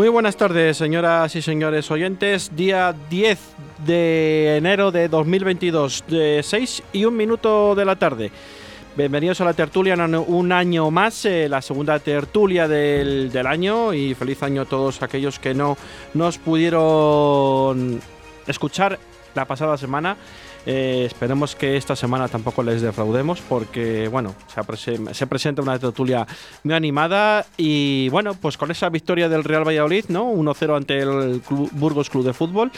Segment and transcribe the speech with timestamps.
[0.00, 2.56] Muy buenas tardes, señoras y señores oyentes.
[2.56, 3.38] Día 10
[3.84, 8.32] de enero de 2022, de 6 y un minuto de la tarde.
[8.96, 14.14] Bienvenidos a la tertulia, un año más, eh, la segunda tertulia del, del, año y
[14.14, 15.76] feliz año a todos aquellos que no
[16.14, 18.00] nos pudieron
[18.46, 18.98] escuchar
[19.34, 20.16] la pasada semana.
[20.66, 24.34] Eh, esperemos que esta semana tampoco les defraudemos porque, bueno,
[24.76, 26.26] se, se, presenta una tertulia
[26.64, 30.30] muy animada y, bueno, pues con esa victoria del Real Valladolid, ¿no?
[30.32, 32.70] 1-0 ante el Club, Burgos Club de Fútbol.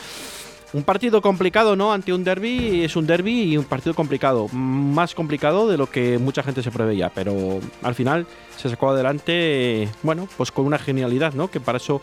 [0.74, 1.92] Un partido complicado, ¿no?
[1.92, 4.48] Ante un derby, es un derby y un partido complicado.
[4.48, 9.90] Más complicado de lo que mucha gente se preveía, pero al final se sacó adelante,
[10.02, 11.50] bueno, pues con una genialidad, ¿no?
[11.50, 12.00] Que para eso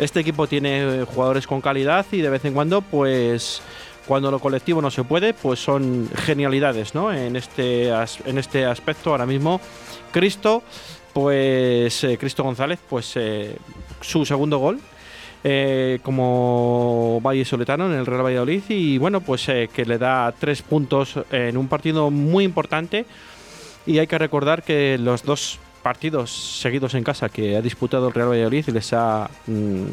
[0.00, 3.62] este equipo tiene jugadores con calidad y de vez en cuando, pues
[4.08, 7.12] cuando lo colectivo no se puede, pues son genialidades, ¿no?
[7.12, 9.60] En este, en este aspecto ahora mismo,
[10.10, 10.62] Cristo,
[11.12, 13.54] pues eh, Cristo González, pues eh,
[14.00, 14.80] su segundo gol.
[15.44, 20.34] Eh, como Valle Soletano en el Real Valladolid y bueno pues eh, que le da
[20.36, 23.06] tres puntos en un partido muy importante
[23.86, 28.14] y hay que recordar que los dos partidos seguidos en casa que ha disputado el
[28.14, 29.84] Real Valladolid les ha mm,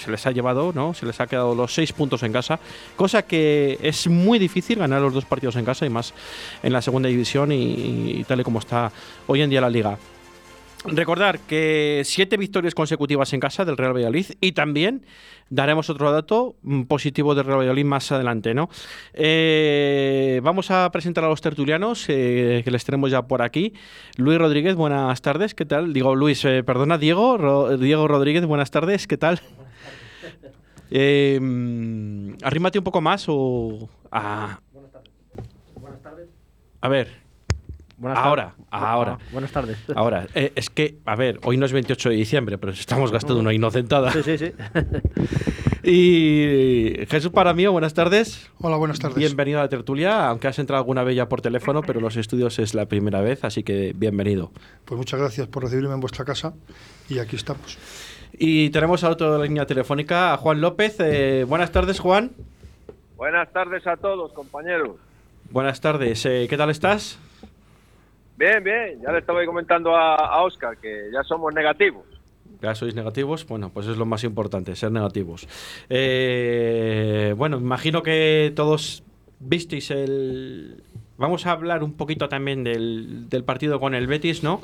[0.00, 0.94] se les ha llevado, ¿no?
[0.94, 2.58] Se les ha quedado los seis puntos en casa,
[2.96, 6.14] cosa que es muy difícil ganar los dos partidos en casa y más
[6.62, 8.90] en la segunda división y, tal y como está
[9.26, 9.98] hoy en día la liga.
[10.84, 15.04] Recordar que siete victorias consecutivas en casa del Real Valladolid y también
[15.50, 16.56] daremos otro dato
[16.88, 18.70] positivo del Real Valladolid más adelante, ¿no?
[19.12, 23.74] Eh, vamos a presentar a los tertulianos eh, que les tenemos ya por aquí.
[24.16, 25.92] Luis Rodríguez, buenas tardes, ¿qué tal?
[25.92, 29.42] Digo Luis, eh, perdona, Diego, Diego Rodríguez, buenas tardes, ¿qué tal?
[30.90, 31.38] Eh,
[32.42, 33.88] arrímate un poco más o.
[34.10, 34.60] A...
[34.72, 35.10] Buenas tardes.
[35.76, 36.28] Buenas tardes.
[36.80, 37.30] A ver.
[38.00, 39.18] Buenas ahora, ahora.
[39.20, 39.76] Ah, buenas tardes.
[39.94, 43.40] Ahora, eh, es que, a ver, hoy no es 28 de diciembre, pero estamos gastando
[43.40, 44.10] una inocentada.
[44.10, 44.52] Sí, sí, sí.
[45.82, 48.50] y Jesús para mí, buenas tardes.
[48.58, 49.18] Hola, buenas tardes.
[49.18, 52.58] Bienvenido a la tertulia, aunque has entrado alguna vez ya por teléfono, pero los estudios
[52.58, 54.50] es la primera vez, así que bienvenido.
[54.86, 56.54] Pues muchas gracias por recibirme en vuestra casa
[57.10, 57.76] y aquí estamos.
[58.32, 60.96] Y tenemos a otro de la línea telefónica, a Juan López.
[61.00, 62.30] Eh, buenas tardes, Juan.
[63.16, 64.96] Buenas tardes a todos, compañeros.
[65.50, 66.24] Buenas tardes.
[66.26, 67.18] Eh, ¿Qué tal estás?
[68.36, 69.00] Bien, bien.
[69.02, 72.04] Ya le estaba comentando a, a Oscar que ya somos negativos.
[72.62, 75.48] Ya sois negativos, bueno, pues es lo más importante, ser negativos.
[75.88, 79.02] Eh, bueno, imagino que todos
[79.38, 80.82] visteis el...
[81.20, 84.62] Vamos a hablar un poquito también del, del partido con el Betis, ¿no?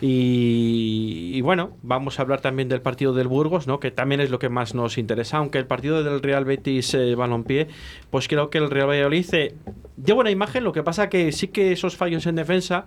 [0.00, 3.78] Y, y, bueno, vamos a hablar también del partido del Burgos, ¿no?
[3.78, 7.14] Que también es lo que más nos interesa, aunque el partido del Real Betis eh,
[7.14, 7.68] Balompié,
[8.10, 9.54] pues creo que el Real Valladolid eh,
[10.04, 12.84] lleva una imagen, lo que pasa que sí que esos fallos en defensa,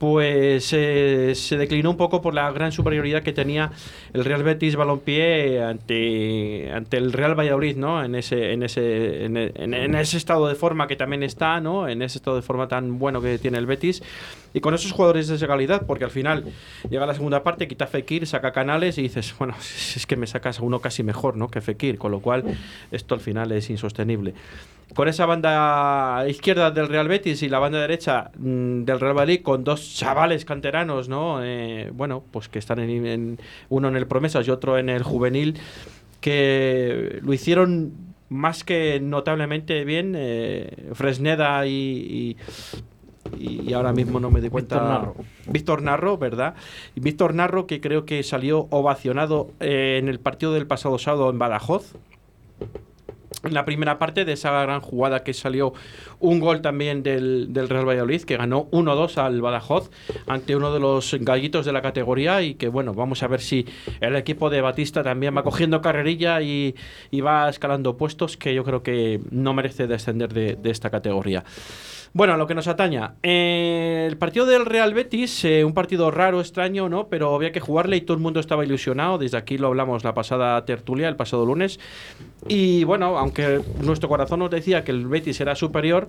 [0.00, 3.70] pues eh, se declinó un poco por la gran superioridad que tenía
[4.14, 8.02] el Real Betis Balompié ante, ante el Real Valladolid, ¿no?
[8.02, 11.86] En ese, en ese, en, ese estado de forma que también está, ¿no?
[11.86, 14.02] En ese estado de forma tan bueno que tiene el Betis
[14.54, 16.46] y con esos jugadores de esa calidad, porque al final
[16.88, 19.54] llega la segunda parte, quita Fekir, saca Canales y dices, bueno,
[19.96, 21.48] es que me sacas a uno casi mejor, ¿no?
[21.50, 22.44] Que Fekir, con lo cual
[22.90, 24.32] esto al final es insostenible.
[24.94, 29.42] Con esa banda izquierda del Real Betis y la banda derecha mmm, del Real Valladolid
[29.42, 31.44] con dos chavales canteranos, ¿no?
[31.44, 33.38] Eh, bueno, pues que están en, en,
[33.68, 35.58] uno en el Promesas y otro en el Juvenil,
[36.20, 37.92] que lo hicieron
[38.30, 40.14] más que notablemente bien.
[40.16, 42.36] Eh, Fresneda y,
[43.38, 44.76] y, y, ahora mismo no me doy cuenta.
[44.76, 45.14] Víctor Narro.
[45.46, 46.54] Víctor Narro, ¿verdad?
[46.96, 51.30] Y Víctor Narro, que creo que salió ovacionado eh, en el partido del pasado sábado
[51.30, 51.94] en Badajoz.
[53.42, 55.72] En la primera parte de esa gran jugada que salió
[56.18, 59.90] un gol también del, del Real Valladolid que ganó 1-2 al Badajoz
[60.26, 63.66] ante uno de los gallitos de la categoría y que bueno, vamos a ver si
[64.00, 66.74] el equipo de Batista también va cogiendo carrerilla y,
[67.10, 71.44] y va escalando puestos que yo creo que no merece descender de, de esta categoría.
[72.12, 73.14] Bueno, lo que nos ataña.
[73.22, 77.06] Eh, el partido del Real Betis, eh, un partido raro, extraño, ¿no?
[77.06, 79.16] Pero había que jugarle y todo el mundo estaba ilusionado.
[79.16, 81.78] Desde aquí lo hablamos la pasada tertulia, el pasado lunes.
[82.48, 86.08] Y bueno, aunque nuestro corazón nos decía que el Betis era superior,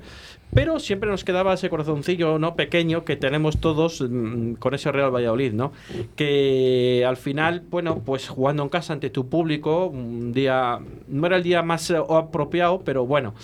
[0.55, 2.55] pero siempre nos quedaba ese corazoncillo, ¿no?
[2.55, 5.71] Pequeño que tenemos todos mm, con ese Real Valladolid, ¿no?
[6.15, 11.37] Que al final, bueno, pues jugando en casa ante tu público, un día, no era
[11.37, 13.35] el día más eh, apropiado, pero bueno.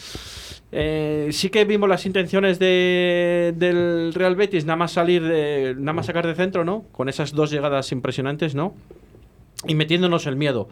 [0.71, 5.93] Eh, sí que vimos las intenciones de, del Real Betis, nada más salir, de, nada
[5.93, 6.83] más sacar de centro, ¿no?
[6.91, 8.75] Con esas dos llegadas impresionantes, ¿no?
[9.65, 10.67] Y metiéndonos el miedo.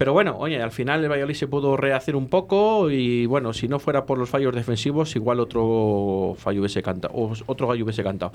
[0.00, 3.68] Pero bueno, oye, al final el Valladolid se pudo rehacer un poco y bueno, si
[3.68, 7.12] no fuera por los fallos defensivos, igual otro fallo hubiese cantado,
[7.44, 8.32] otro gallo hubiese cantado.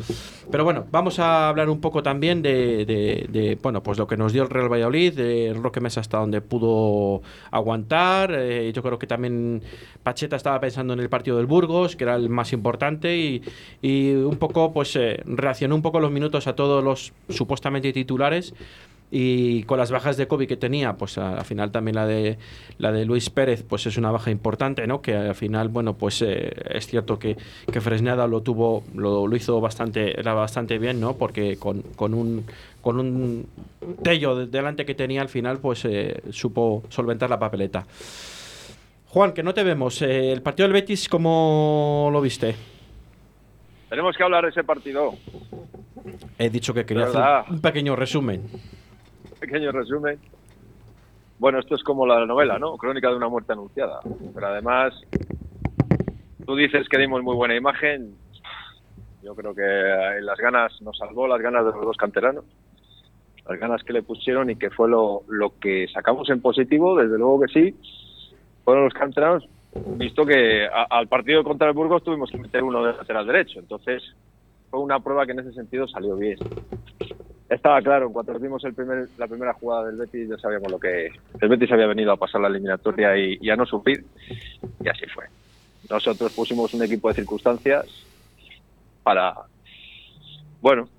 [0.52, 4.16] Pero bueno, vamos a hablar un poco también de, de, de, bueno, pues lo que
[4.16, 8.36] nos dio el Real Valladolid, de Roque Mesa hasta donde pudo aguantar.
[8.36, 9.64] Eh, yo creo que también
[10.04, 13.42] Pacheta estaba pensando en el partido del Burgos, que era el más importante, y,
[13.82, 18.54] y un poco, pues, eh, reaccionó un poco los minutos a todos los supuestamente titulares
[19.12, 22.38] y con las bajas de COVID que tenía, pues al final también la de
[22.80, 25.02] la de Luis Pérez, pues es una baja importante, ¿no?
[25.02, 27.38] Que al final, bueno, pues eh, es cierto que,
[27.72, 31.16] que Fresneda lo tuvo, lo, lo, hizo bastante, era bastante bien, ¿no?
[31.16, 32.46] Porque con, con un
[32.82, 33.48] con un
[34.04, 37.86] tello de, delante que tenía al final, pues eh, supo solventar la papeleta.
[39.08, 40.02] Juan, que no te vemos.
[40.02, 42.56] Eh, el partido del Betis, ¿cómo lo viste?
[43.90, 45.14] Tenemos que hablar de ese partido.
[46.38, 48.44] He dicho que quería hacer un pequeño resumen
[49.46, 50.20] pequeño resumen.
[51.38, 52.78] Bueno, esto es como la novela, ¿no?
[52.78, 54.00] Crónica de una muerte anunciada.
[54.34, 54.94] Pero además,
[56.46, 58.16] tú dices que dimos muy buena imagen.
[59.22, 62.46] Yo creo que las ganas nos salvó, las ganas de los dos canteranos.
[63.48, 67.18] Las ganas que le pusieron y que fue lo, lo que sacamos en positivo, desde
[67.18, 67.76] luego que sí.
[68.64, 69.48] Fueron los canteranos,
[69.98, 73.60] visto que a, al partido contra el Burgos tuvimos que meter uno de lateral derecho.
[73.60, 74.02] Entonces,
[74.72, 76.40] fue una prueba que en ese sentido salió bien
[77.50, 80.80] estaba claro, en cuanto vimos el primer, la primera jugada del Betis ya sabíamos lo
[80.80, 81.12] que
[81.42, 84.04] el Betis había venido a pasar la eliminatoria y, y, a no sufrir
[84.84, 85.26] y así fue.
[85.90, 87.86] Nosotros pusimos un equipo de circunstancias
[89.04, 89.36] para,
[90.62, 90.90] bueno,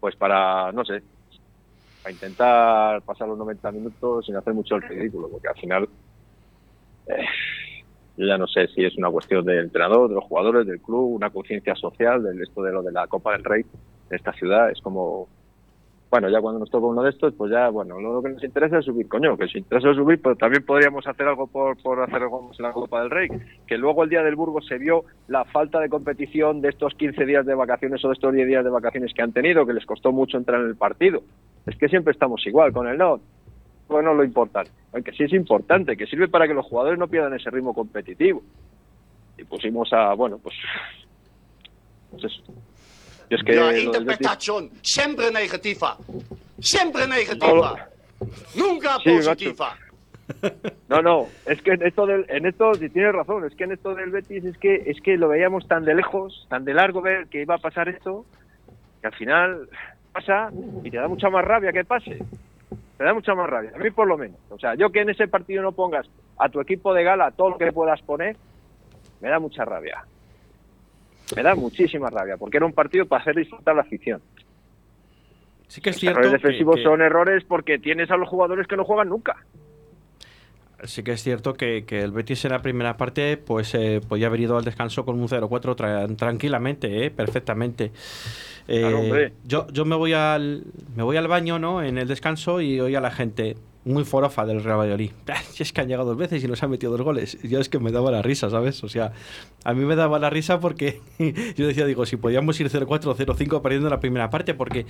[0.00, 1.02] pues para, no sé,
[2.02, 5.88] para intentar pasar los 90 minutos sin hacer mucho el ridículo, porque al final
[7.06, 7.24] eh,
[8.16, 11.30] ya no sé si es una cuestión del entrenador, de los jugadores, del club, una
[11.30, 13.64] conciencia social, del esto de lo de la Copa del Rey
[14.08, 15.28] de esta ciudad, es como
[16.12, 18.80] bueno, ya cuando nos toca uno de estos, pues ya, bueno, lo que nos interesa
[18.80, 22.24] es subir, coño, que si interesa subir, pero también podríamos hacer algo por, por hacer
[22.24, 23.28] algo en la Copa del Rey,
[23.66, 27.24] que luego el día del Burgos se vio la falta de competición de estos 15
[27.24, 29.86] días de vacaciones o de estos 10 días de vacaciones que han tenido, que les
[29.86, 31.22] costó mucho entrar en el partido.
[31.64, 33.18] Es que siempre estamos igual con el no.
[33.88, 37.32] Bueno, lo importante, aunque sí es importante, que sirve para que los jugadores no pierdan
[37.32, 38.42] ese ritmo competitivo.
[39.38, 40.56] Y pusimos a, bueno, pues,
[42.10, 42.42] pues eso.
[43.34, 44.92] Es que la interpretación Betis...
[44.92, 45.96] siempre negativa.
[46.60, 47.88] Siempre negativa.
[48.54, 49.74] No, Nunca sí, positiva.
[50.88, 53.72] No, no, es que en esto del, en esto si tienes razón, es que en
[53.72, 57.00] esto del Betis es que es que lo veíamos tan de lejos, tan de largo
[57.00, 58.24] ver que iba a pasar esto,
[59.00, 59.68] que al final
[60.12, 60.50] pasa
[60.84, 62.18] y te da mucha más rabia que pase.
[62.98, 64.38] Te da mucha más rabia, a mí por lo menos.
[64.50, 66.06] O sea, yo que en ese partido no pongas
[66.38, 68.36] a tu equipo de gala todo lo que puedas poner,
[69.20, 70.04] me da mucha rabia
[71.34, 74.20] me da muchísima rabia, porque era un partido para hacer disfrutar la afición.
[75.68, 76.18] Sí que es cierto.
[76.18, 76.88] Los errores defensivos que, que...
[76.88, 79.36] son errores porque tienes a los jugadores que no juegan nunca.
[80.84, 84.26] Sí que es cierto que, que el Betis en la primera parte pues eh, podía
[84.26, 87.92] haber ido al descanso con un 0-4 tra tranquilamente, eh, perfectamente.
[88.66, 90.64] Eh, claro, yo, yo me voy al
[90.96, 91.82] me voy al baño, ¿no?
[91.82, 95.10] En el descanso y oí a la gente muy forofa del Real Valladolid.
[95.52, 97.40] Si es que han llegado dos veces y nos han metido dos goles.
[97.42, 98.82] Yo es que me daba la risa, ¿sabes?
[98.84, 99.12] O sea,
[99.64, 101.00] a mí me daba la risa porque
[101.56, 104.86] yo decía, digo, si podíamos ir 0-4 o 0-5 perdiendo la primera parte, porque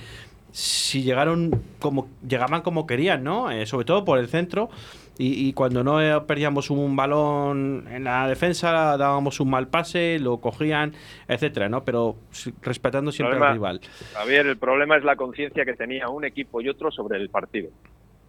[0.51, 3.51] si llegaron como llegaban como querían, ¿no?
[3.51, 4.69] Eh, sobre todo por el centro.
[5.15, 10.37] Y, y, cuando no perdíamos un balón en la defensa, dábamos un mal pase, lo
[10.37, 10.93] cogían,
[11.27, 11.83] etcétera, ¿no?
[11.83, 12.15] Pero
[12.63, 13.81] respetando siempre problema, al rival.
[14.13, 17.69] Javier, el problema es la conciencia que tenía un equipo y otro sobre el partido.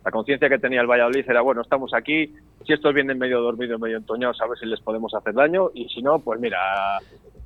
[0.05, 2.33] La conciencia que tenía el Valladolid era, bueno, estamos aquí,
[2.67, 5.89] si estos vienen medio dormidos, medio entoñados, a ver si les podemos hacer daño, y
[5.89, 6.59] si no, pues mira,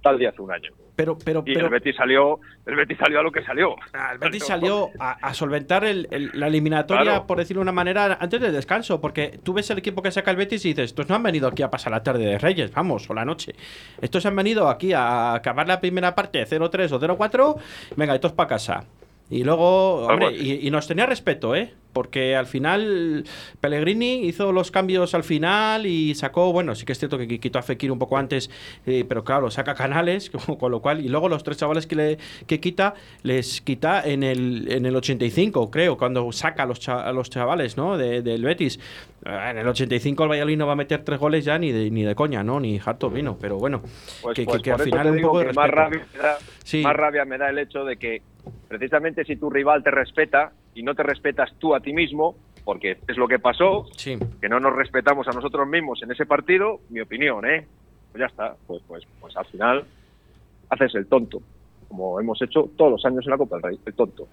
[0.02, 0.70] tal día hace un año.
[0.96, 3.76] Pero, pero, y pero, el Betis salió, el Betis salió a lo que salió.
[3.94, 7.26] Ah, el Betis salió a, a solventar el, el, la eliminatoria, Claro.
[7.28, 9.00] por decirlo de una manera, antes del descanso.
[9.00, 11.46] Porque tú ves el equipo que saca el Betis y dices, estos no han venido
[11.46, 13.52] aquí a pasar la tarde de Reyes, vamos, o la noche.
[14.02, 17.56] Estos han venido aquí a acabar la primera parte 0-3 o 0-4,
[17.96, 18.84] venga, estos para casa.
[19.30, 21.74] Y luego, hombre, y, y nos tenía respeto, ¿eh?
[21.92, 23.24] Porque al final
[23.60, 27.58] Pellegrini hizo los cambios al final y sacó, bueno, sí que es cierto que quitó
[27.58, 28.50] a Fekir un poco antes,
[28.86, 32.18] eh, pero claro, saca canales, con lo cual, y luego los tres chavales que, le,
[32.46, 37.02] que quita, les quita en el, en el 85, creo, cuando saca a los, cha-
[37.06, 37.96] a los chavales, ¿no?
[37.98, 38.78] De- del Betis.
[39.26, 41.90] Eh, En el 85 el Valladolid no va a meter tres goles ya ni de,
[41.90, 42.60] ni de coña, ¿no?
[42.60, 43.82] Ni harto vino, pero bueno,
[44.22, 45.76] Pues, que, pues que- al final un poco de más respeto.
[45.76, 46.82] rabia, me da, Sí.
[46.82, 48.22] más rabia me da el hecho de que
[48.68, 52.98] precisamente si tu rival te respeta y no te respetas tú a ti mismo, porque
[53.08, 54.18] es lo que pasó, Sí.
[54.40, 57.66] que no nos respetamos a nosotros mismos en ese partido, mi opinión, ¿eh?
[58.12, 59.84] Pues ya está, pues, pues, pues al final
[60.70, 61.40] haces el tonto,
[61.88, 64.28] como hemos hecho todos los años en la Copa del Rey, el tonto.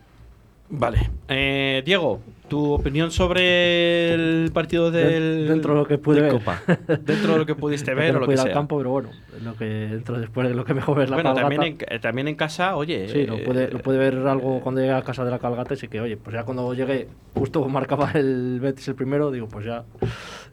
[0.70, 1.12] Vale.
[1.28, 5.48] Eh, Diego, tu opinión sobre el partido del.
[5.48, 6.32] dentro de lo que pude de ver.
[6.32, 6.62] Copa.
[7.02, 8.48] dentro de lo que pudiste ver no o lo que ir sea.
[8.48, 9.10] al campo, pero bueno,
[9.44, 11.56] lo que dentro después de lo que mejor es la bueno, cabalgata.
[11.56, 13.08] también en, eh, también en casa, oye.
[13.10, 15.76] Sí, lo eh, puede, lo puede ver algo cuando llegue a casa de la cabalgata,
[15.76, 19.66] así que, oye, pues ya cuando llegué, justo marcaba el Betis el primero, digo, pues
[19.66, 19.84] ya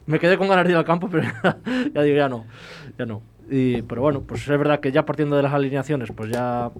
[0.05, 1.23] me quedé con ganas de ir al campo, pero
[1.93, 2.45] ya digo, ya no,
[2.97, 3.21] ya no.
[3.49, 6.71] Y, pero bueno, pues es verdad que ya partiendo de las alineaciones, pues ya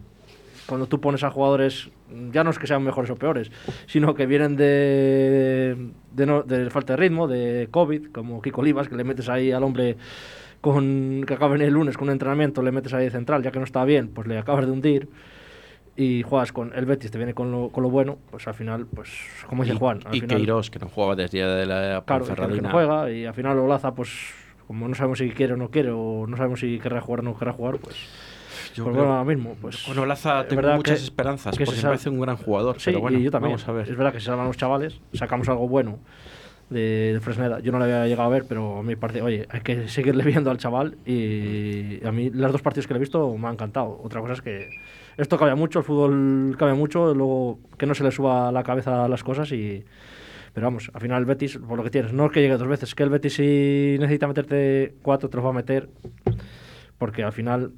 [0.68, 1.90] cuando tú pones a jugadores,
[2.32, 3.52] ya no es que sean mejores o peores,
[3.86, 5.78] sino que vienen de,
[6.12, 9.52] de, no- de falta de ritmo, de COVID, como Kiko Olivas, que le metes ahí
[9.52, 9.98] al hombre
[10.62, 13.52] con que acaba venir el lunes con un entrenamiento, le metes ahí de central, ya
[13.52, 15.10] que no está bien, pues le acabas de hundir
[15.96, 18.88] y juegas con el Betis, te viene con lo, con lo bueno, pues al final,
[18.88, 19.10] pues
[19.48, 22.62] como dice Juan, al y final, Queiroz, que no jugaba desde de la claro, que-
[22.62, 24.10] no juega y al final Olaza, pues
[24.66, 27.24] como no sabemos si quiere o no quiere, o no sabemos si querrá jugar o
[27.24, 27.98] no querrá jugar, pues,
[28.74, 31.80] Yo pues creo- bueno, ahora mismo, pues Con Olaza tengo muchas que- esperanzas, que porque
[31.80, 32.80] se me parece un gran jugador.
[32.80, 33.52] Sí, pero bueno, y yo también.
[33.54, 33.90] vamos a ver.
[33.90, 36.00] Es verdad que se salvan los chavales, sacamos algo bueno
[36.70, 37.60] de, de Fresneda.
[37.60, 40.24] Yo no lo había llegado a ver, pero a mí parece, oye, hay que seguirle
[40.24, 43.54] viendo al chaval y a mí los dos partidos que le he visto me han
[43.54, 44.00] encantado.
[44.04, 44.70] Otra cosa es que
[45.18, 48.64] esto cambia mucho, el fútbol cambia mucho, luego que no se le suba a la
[48.64, 49.84] cabeza las cosas y...
[50.54, 52.68] Pero vamos, al final el Betis, por lo que tienes, no es que llegue dos
[52.68, 55.90] veces, es que el Betis si necesita meterte cuatro, te los va a meter,
[57.00, 57.72] porque al final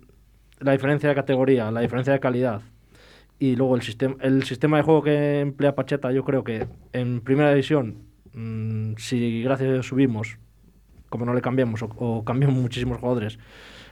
[0.59, 2.61] la diferencia de categoría, la diferencia de calidad,
[3.37, 7.21] y luego el sistema, el sistema de juego que emplea Pacheta, yo creo que en
[7.21, 7.97] primera división,
[8.33, 10.37] mm, si gracias a Dios subimos,
[11.09, 13.39] como no le cambiamos o, cambiamos muchísimos jugadores,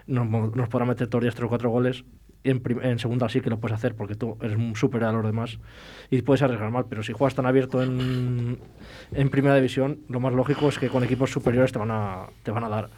[0.07, 2.05] nos, nos podrá meter todos los días tres o cuatro goles.
[2.45, 5.13] Y en, en segunda sí que lo puedes hacer porque tú eres un superior a
[5.13, 5.59] los demás
[6.09, 6.85] y puedes arriesgar mal.
[6.89, 8.59] Pero si juegas tan abierto en,
[9.13, 12.51] en primera división, lo más lógico es que con equipos superiores te van a, te
[12.51, 12.89] van a dar.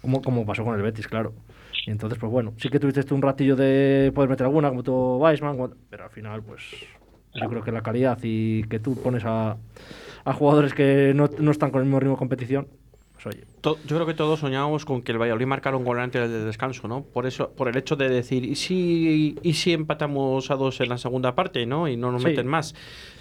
[0.00, 1.34] Como, como pasó con el Betis, claro.
[1.86, 4.82] Y entonces, pues bueno, sí que tuviste tú un ratillo de poder meter alguna, como
[4.82, 5.56] tú, Weisman,
[5.88, 6.62] pero al final, pues
[7.34, 9.56] yo creo que la calidad y que tú pones a,
[10.24, 12.68] a jugadores que no, no están con el mismo ritmo de competición,
[13.14, 16.30] pues oye, Yo creo que todos soñábamos con que el Valladolid marcara un gol antes
[16.30, 17.02] del descanso, ¿no?
[17.02, 20.88] Por eso, por el hecho de decir, ¿y si, y si empatamos a dos en
[20.88, 21.86] la segunda parte, ¿no?
[21.88, 22.28] Y no nos Sí.
[22.28, 22.74] meten más.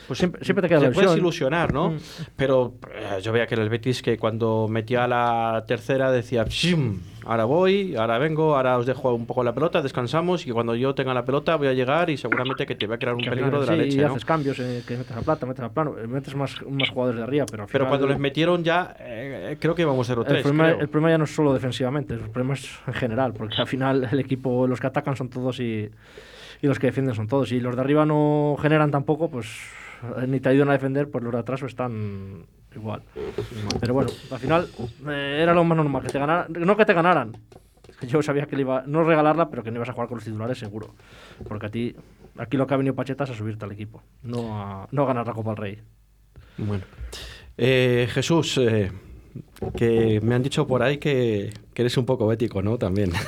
[0.10, 1.92] Pues Siempre- siempre te queda la puedes ilusionar, ¿no?
[1.92, 1.98] Mm.
[2.36, 7.46] Pero eh, yo veía que el Betis que cuando metía la tercera decía, "Pshim, ahora
[7.46, 11.14] voy, ahora vengo, ahora os dejo un poco la pelota, descansamos y cuando yo tenga
[11.14, 13.62] la pelota voy a llegar y seguramente que te va a crear un que peligro
[13.62, 14.08] de la sí, leche, y ¿no?
[14.08, 17.20] haces cambios, eh, que metes a plata, metes a plano, eh, metes más, más jugadores
[17.20, 20.08] de arriba, pero al Pero final cuando el- les metieron ya, eh, creo que íbamos
[20.10, 20.38] 0-3.
[20.38, 23.58] el problema, el problema ya no es solo defensivamente, el problema es en general, porque
[23.62, 25.88] al final el equipo, los que atacan son todos y,
[26.64, 27.52] y los que defienden son todos.
[27.52, 29.48] Y los de arriba no generan tampoco, pues
[30.28, 33.04] ni te ayudan a defender, pues los de atrás están igual.
[33.80, 34.68] Pero bueno, al final
[35.10, 37.34] eh, era lo más normal, que te ganaran, no que te ganaran.
[38.08, 40.24] Yo sabía que le iba, no regalarla, pero que no ibas a jugar con los
[40.24, 40.96] titulares seguro.
[41.48, 41.96] Porque a ti,
[42.38, 45.28] aquí lo que ha venido Pacheta es a subirte al equipo, no a, no ganar
[45.28, 45.82] la Copa del Rey.
[46.58, 46.84] Bueno.
[47.58, 48.92] Eh, Jesús, eh,
[49.76, 52.78] que me han dicho por ahí que, que eres un poco bético, ¿no?
[52.78, 53.12] También.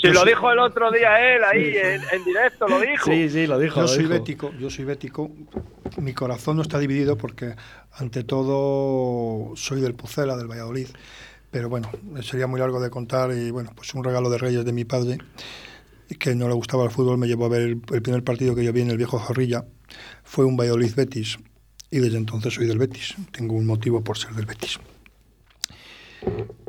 [0.00, 3.04] Si lo dijo el otro día él ahí en, en directo, lo dijo.
[3.04, 3.80] sí, lo dijo.
[3.82, 5.30] Yo soy bético, yo soy bético.
[5.98, 7.54] Mi corazón no está dividido porque
[7.92, 10.88] ante todo soy del Pucela, del Valladolid.
[11.50, 11.90] Pero bueno,
[12.22, 15.18] sería muy largo de contar y bueno, pues un regalo de Reyes de mi padre
[16.18, 18.64] que no le gustaba el fútbol me llevó a ver el, el primer partido que
[18.64, 19.64] yo vi en el viejo Zorrilla
[20.24, 21.38] fue un Valladolid Betis
[21.90, 23.14] y desde entonces soy del Betis.
[23.32, 24.78] Tengo un motivo por ser del Betis.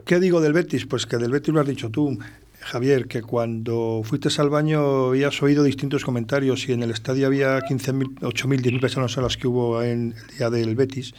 [0.05, 0.85] ¿Qué digo del Betis?
[0.85, 2.17] Pues que del Betis lo has dicho tú,
[2.59, 7.59] Javier, que cuando fuiste al baño habías oído distintos comentarios y en el estadio había
[7.59, 11.13] 15.000, 8.000, 10.000 personas a las que hubo en el día del Betis.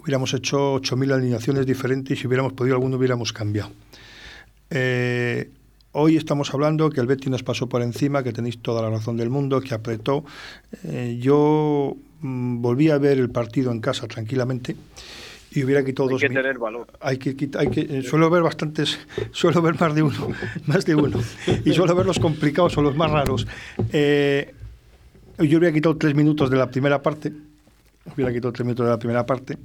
[0.00, 3.70] Hubiéramos hecho 8.000 alineaciones diferentes y si hubiéramos podido alguno hubiéramos cambiado.
[4.70, 5.50] Eh,
[5.92, 9.16] Hoy estamos hablando que el Betis nos pasó por encima, que tenéis toda la razón
[9.16, 10.24] del mundo, que apretó.
[10.84, 14.76] Eh, yo volví a ver el partido en casa tranquilamente
[15.52, 16.86] y hubiera quitado hay dos que tener valor.
[17.00, 18.98] Hay que hay que eh, suelo ver bastantes
[19.32, 20.28] suelo ver más de uno
[20.66, 21.18] más de uno.
[21.64, 23.46] Y suelo ver los complicados o los más raros.
[23.92, 24.54] Eh,
[25.38, 27.32] yo hubiera quitado tres minutos de la primera parte
[28.14, 29.58] hubiera quitado tres minutos de la primera parte.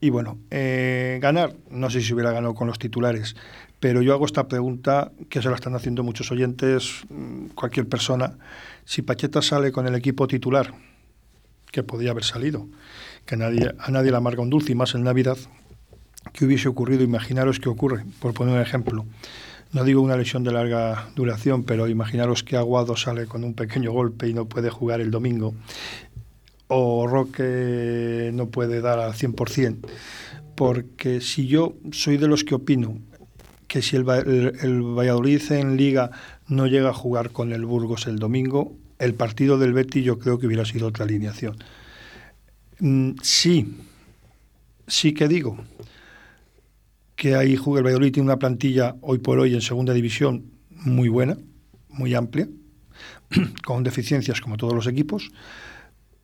[0.00, 3.34] Y bueno eh, ganar no sé si hubiera ganado con los titulares
[3.80, 8.32] pero yo hago esta pregunta que se la están haciendo muchos oyentes mm, cualquier persona.
[8.86, 10.72] Si Pacheta sale con el equipo titular
[11.74, 12.68] que podía haber salido
[13.26, 15.36] que a nadie, a nadie le amarga un dulce y más en Navidad,
[16.32, 17.02] ¿qué hubiese ocurrido?
[17.02, 19.04] Imaginaros qué ocurre, por poner un ejemplo.
[19.72, 23.90] No digo una lesión de larga duración, pero imaginaros que Aguado sale con un pequeño
[23.90, 25.52] golpe y no puede jugar el domingo,
[26.68, 29.78] o Roque no puede dar al 100%,
[30.54, 32.98] porque si yo soy de los que opino
[33.66, 36.12] que si el, el Valladolid en liga
[36.46, 40.38] no llega a jugar con el Burgos el domingo, el partido del Betty yo creo
[40.38, 41.56] que hubiera sido otra alineación.
[42.80, 43.76] Mm, sí,
[44.86, 45.58] sí que digo
[47.16, 51.38] que ahí el Valladolid tiene una plantilla hoy por hoy en segunda división muy buena,
[51.88, 52.48] muy amplia,
[53.64, 55.30] con deficiencias como todos los equipos,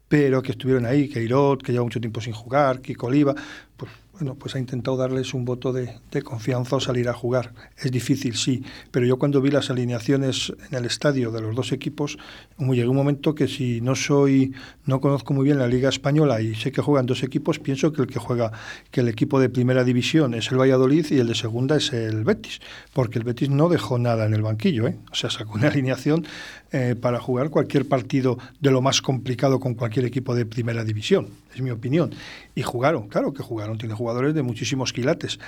[0.09, 3.35] pero que estuvieron ahí, que Irot, que lleva mucho tiempo sin jugar, Kiko Oliva,
[3.77, 3.91] pues
[4.21, 7.55] bueno, pues ha intentado darles un voto de, confianza o salir a jugar.
[7.79, 11.73] Es difícil, sí, pero yo cuando vi las alineaciones en el estadio de los dos
[11.73, 12.19] equipos,
[12.59, 14.53] llegué un momento que si no soy,
[14.85, 18.03] no conozco muy bien la Liga Española y sé que juegan dos equipos, pienso que
[18.03, 18.53] el que juega,
[18.91, 22.23] que el equipo de primera división es el Valladolid y el de segunda es el
[22.25, 22.61] Betis,
[22.93, 24.99] porque el Betis no dejó nada en el banquillo, ¿eh?
[25.11, 26.27] o sea, sacó una alineación
[26.73, 31.29] eh, para jugar cualquier partido de lo más complicado con cualquier equipo de primera división,
[31.55, 32.15] es mi opinión.
[32.55, 35.39] Y jugaron, claro que jugaron, tiene jugadores de muchísimos quilates.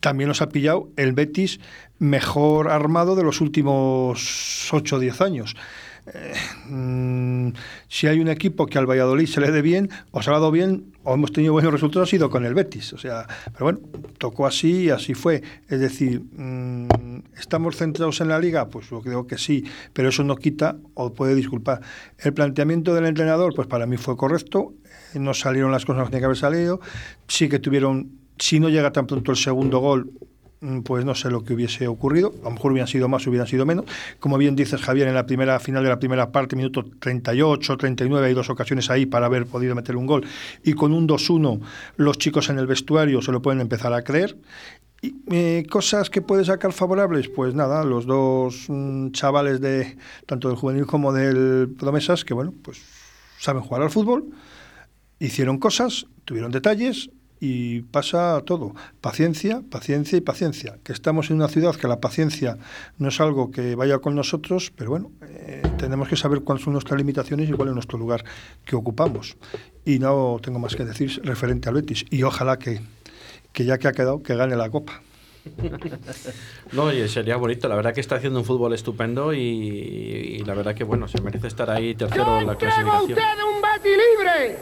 [0.00, 1.60] También los ha pillado el Betis
[1.98, 5.56] mejor armado de los últimos 8 o 10 años.
[6.06, 6.34] Eh,
[6.66, 7.52] mm,
[7.88, 10.50] si hay un equipo que al Valladolid se le dé bien, o se ha dado
[10.50, 12.92] bien, o hemos tenido buenos resultados, ha sido con el Betis.
[12.92, 13.80] O sea, pero bueno,
[14.18, 15.42] tocó así y así fue.
[15.68, 16.88] Es decir, mmm,
[17.38, 18.68] ¿estamos centrados en la liga?
[18.68, 21.80] Pues yo creo que sí, pero eso no quita o puede disculpar.
[22.18, 24.74] El planteamiento del entrenador, pues para mí fue correcto,
[25.14, 26.80] no salieron las cosas que tenían que haber salido,
[27.28, 30.39] sí que tuvieron, si no llega tan pronto el segundo gol, Mm,
[30.84, 33.64] pues no sé lo que hubiese ocurrido, a lo mejor hubieran sido más, hubieran sido
[33.64, 33.86] menos.
[34.18, 38.26] Como bien dices, Javier, en la primera final de la primera parte, minuto 38, 39,
[38.26, 40.26] hay dos ocasiones ahí para haber podido meter un gol.
[40.62, 41.60] Y con un 2-1,
[41.96, 44.36] los chicos en el vestuario se lo pueden empezar a creer.
[45.00, 49.96] Y, eh, cosas que puede sacar favorables, pues nada, los dos mm, chavales de
[50.26, 52.82] tanto del juvenil como del promesas, que bueno, pues
[53.38, 54.26] saben jugar al fútbol,
[55.18, 57.08] hicieron cosas, tuvieron detalles,
[57.40, 58.74] y pasa todo.
[59.00, 60.78] Paciencia, paciencia y paciencia.
[60.84, 62.58] Que estamos en una ciudad que la paciencia
[62.98, 66.74] no es algo que vaya con nosotros, pero bueno, eh, tenemos que saber cuáles son
[66.74, 68.24] nuestras limitaciones y cuál es nuestro lugar
[68.64, 69.36] que ocupamos.
[69.84, 72.04] Y no tengo más que decir referente al Betis.
[72.10, 72.80] Y ojalá que,
[73.52, 75.00] que ya que ha quedado, que gane la Copa.
[76.72, 77.68] No, oye, sería bonito.
[77.68, 81.20] La verdad que está haciendo un fútbol estupendo y, y la verdad que, bueno, se
[81.20, 83.10] merece estar ahí tercero en la clasificación.
[83.12, 84.58] usted un Betty libre!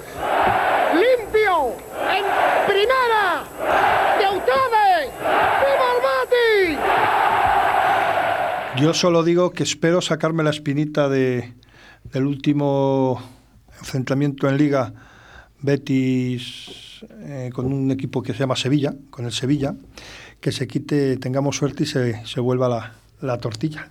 [0.95, 1.75] ¡Limpio!
[2.09, 2.25] ¡En
[2.67, 3.45] primera!
[4.19, 5.13] ¡De ustedes!
[5.61, 5.89] ¡Viva
[8.75, 8.83] el!
[8.83, 11.55] Yo solo digo que espero sacarme la espinita de,
[12.05, 13.21] del último
[13.79, 14.93] enfrentamiento en Liga
[15.61, 19.75] Betis eh, con un equipo que se llama Sevilla, con el Sevilla
[20.41, 23.91] que se quite, tengamos suerte y se, se vuelva la, la tortilla.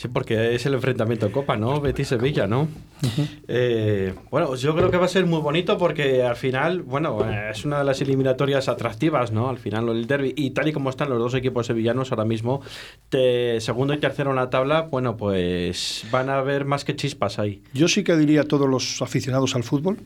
[0.00, 1.78] Sí, porque es el enfrentamiento de Copa, ¿no?
[1.78, 2.62] Betis-Sevilla, ¿no?
[2.62, 2.66] Uh
[3.06, 3.28] -huh.
[3.48, 7.18] eh, bueno, yo creo que va a ser muy bonito porque al final, bueno,
[7.50, 9.50] es una de las eliminatorias atractivas, ¿no?
[9.50, 12.62] Al final el derby y tal y como están los dos equipos sevillanos ahora mismo,
[13.10, 17.38] te, segundo y tercero en la tabla, bueno, pues van a haber más que chispas
[17.38, 17.62] ahí.
[17.74, 19.98] Yo sí que diría a todos los aficionados al fútbol,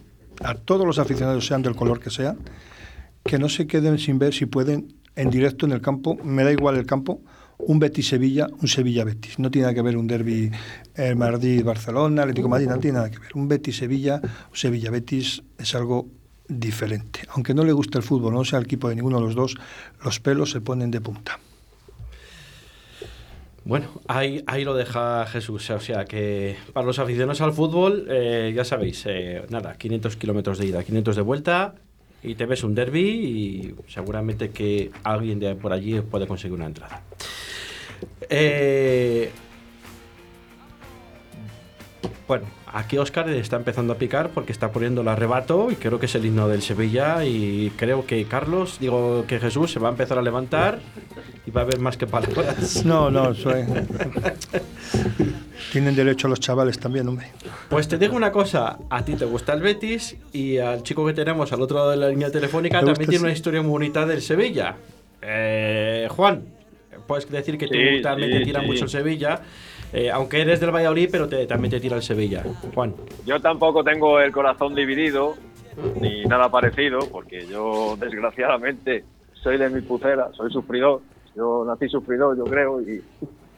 [0.42, 2.34] a todos los aficionados, sean del color que sea,
[3.24, 6.52] que no se queden sin ver si pueden en directo en el campo, me da
[6.52, 7.20] igual el campo,
[7.58, 9.38] un Betis-Sevilla, un Sevilla-Betis.
[9.38, 10.50] No tiene nada que ver un derby
[10.96, 13.30] eh, Madrid-Barcelona, Atlético-Madrid, no tiene nada que ver.
[13.34, 16.08] Un Betis-Sevilla, un Sevilla-Betis es algo
[16.48, 17.20] diferente.
[17.30, 19.56] Aunque no le guste el fútbol, no sea el equipo de ninguno de los dos,
[20.02, 21.38] los pelos se ponen de punta.
[23.64, 25.70] Bueno, ahí, ahí lo deja Jesús.
[25.70, 30.58] O sea que para los aficionados al fútbol, eh, ya sabéis, eh, nada, 500 kilómetros
[30.58, 31.74] de ida, 500 de vuelta,
[32.24, 36.66] y te ves un derby y seguramente que alguien de por allí puede conseguir una
[36.66, 37.02] entrada.
[38.28, 39.30] Eh,
[42.26, 46.06] Bueno, aquí Oscar está empezando a picar porque está poniendo el arrebato y creo que
[46.06, 49.92] es el himno del Sevilla y creo que Carlos, digo que Jesús se va a
[49.92, 50.80] empezar a levantar
[51.46, 52.84] y va a haber más que palabras.
[52.84, 53.64] No, no, soy...
[55.72, 57.28] Tienen derecho a los chavales también, hombre.
[57.70, 61.12] Pues te digo una cosa, a ti te gusta el Betis y al chico que
[61.12, 64.20] tenemos al otro lado de la línea telefónica también tiene una historia muy bonita del
[64.20, 64.76] Sevilla.
[65.22, 66.42] Eh, Juan,
[67.06, 69.40] puedes decir que tú también te tira mucho el Sevilla.
[69.94, 72.42] Eh, aunque eres del Valladolid, pero te, también te tira el Sevilla.
[72.74, 72.92] Juan.
[73.24, 75.36] Yo tampoco tengo el corazón dividido,
[76.00, 79.04] ni nada parecido, porque yo, desgraciadamente,
[79.34, 81.00] soy de mi pucera, soy sufridor.
[81.36, 83.04] Yo nací sufridor, yo creo, y,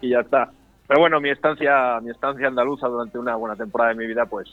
[0.03, 0.51] y ya está.
[0.87, 4.47] Pero bueno, mi estancia, mi estancia andaluza durante una buena temporada de mi vida, pues,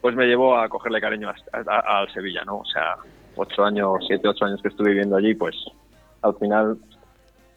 [0.00, 2.58] pues me llevó a cogerle cariño al Sevilla, ¿no?
[2.58, 2.96] O sea,
[3.36, 5.54] ocho años, siete, ocho años que estuve viviendo allí, pues
[6.22, 6.78] al final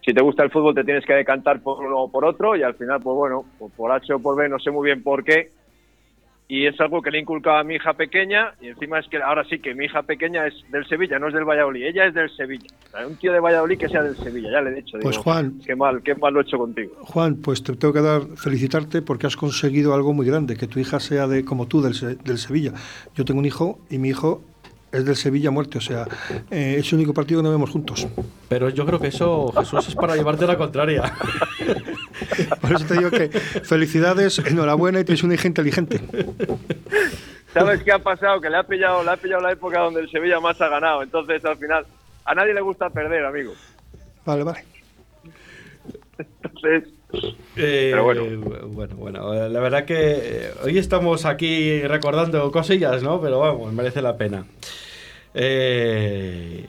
[0.07, 2.63] si te gusta el fútbol te tienes que decantar por uno o por otro y
[2.63, 3.43] al final, pues bueno,
[3.75, 5.51] por H o por B, no sé muy bien por qué.
[6.47, 9.43] Y es algo que le inculcaba a mi hija pequeña y encima es que ahora
[9.49, 12.29] sí que mi hija pequeña es del Sevilla, no es del Valladolid, ella es del
[12.29, 12.69] Sevilla.
[13.05, 14.97] un tío de Valladolid que sea del Sevilla, ya le he dicho.
[15.01, 16.93] Pues Juan, qué mal, qué mal lo he hecho contigo.
[17.01, 20.79] Juan, pues te tengo que dar felicitarte porque has conseguido algo muy grande, que tu
[20.79, 21.91] hija sea de como tú del,
[22.23, 22.71] del Sevilla.
[23.13, 24.41] Yo tengo un hijo y mi hijo
[24.91, 26.06] es del Sevilla muerte, o sea,
[26.50, 28.08] eh, es el único partido que no vemos juntos.
[28.50, 31.04] Pero yo creo que eso, Jesús, es para llevarte la contraria.
[32.62, 36.02] Por eso te digo que felicidades, enhorabuena y tienes una hija inteligente.
[37.54, 38.39] ¿Sabes qué ha pasado?
[38.39, 41.04] Que le ha pillado, le ha pillado la época donde el Sevilla más ha ganado.
[41.04, 41.86] Entonces, al final,
[42.26, 43.54] a nadie le gusta perder, amigo.
[44.26, 44.63] Vale, vale.
[46.17, 48.23] Entonces, eh, pero bueno.
[48.67, 53.21] bueno, bueno, la verdad que eh, hoy estamos aquí recordando cosillas, ¿no?
[53.21, 54.45] Pero vamos, merece la pena.
[55.33, 56.65] Eh,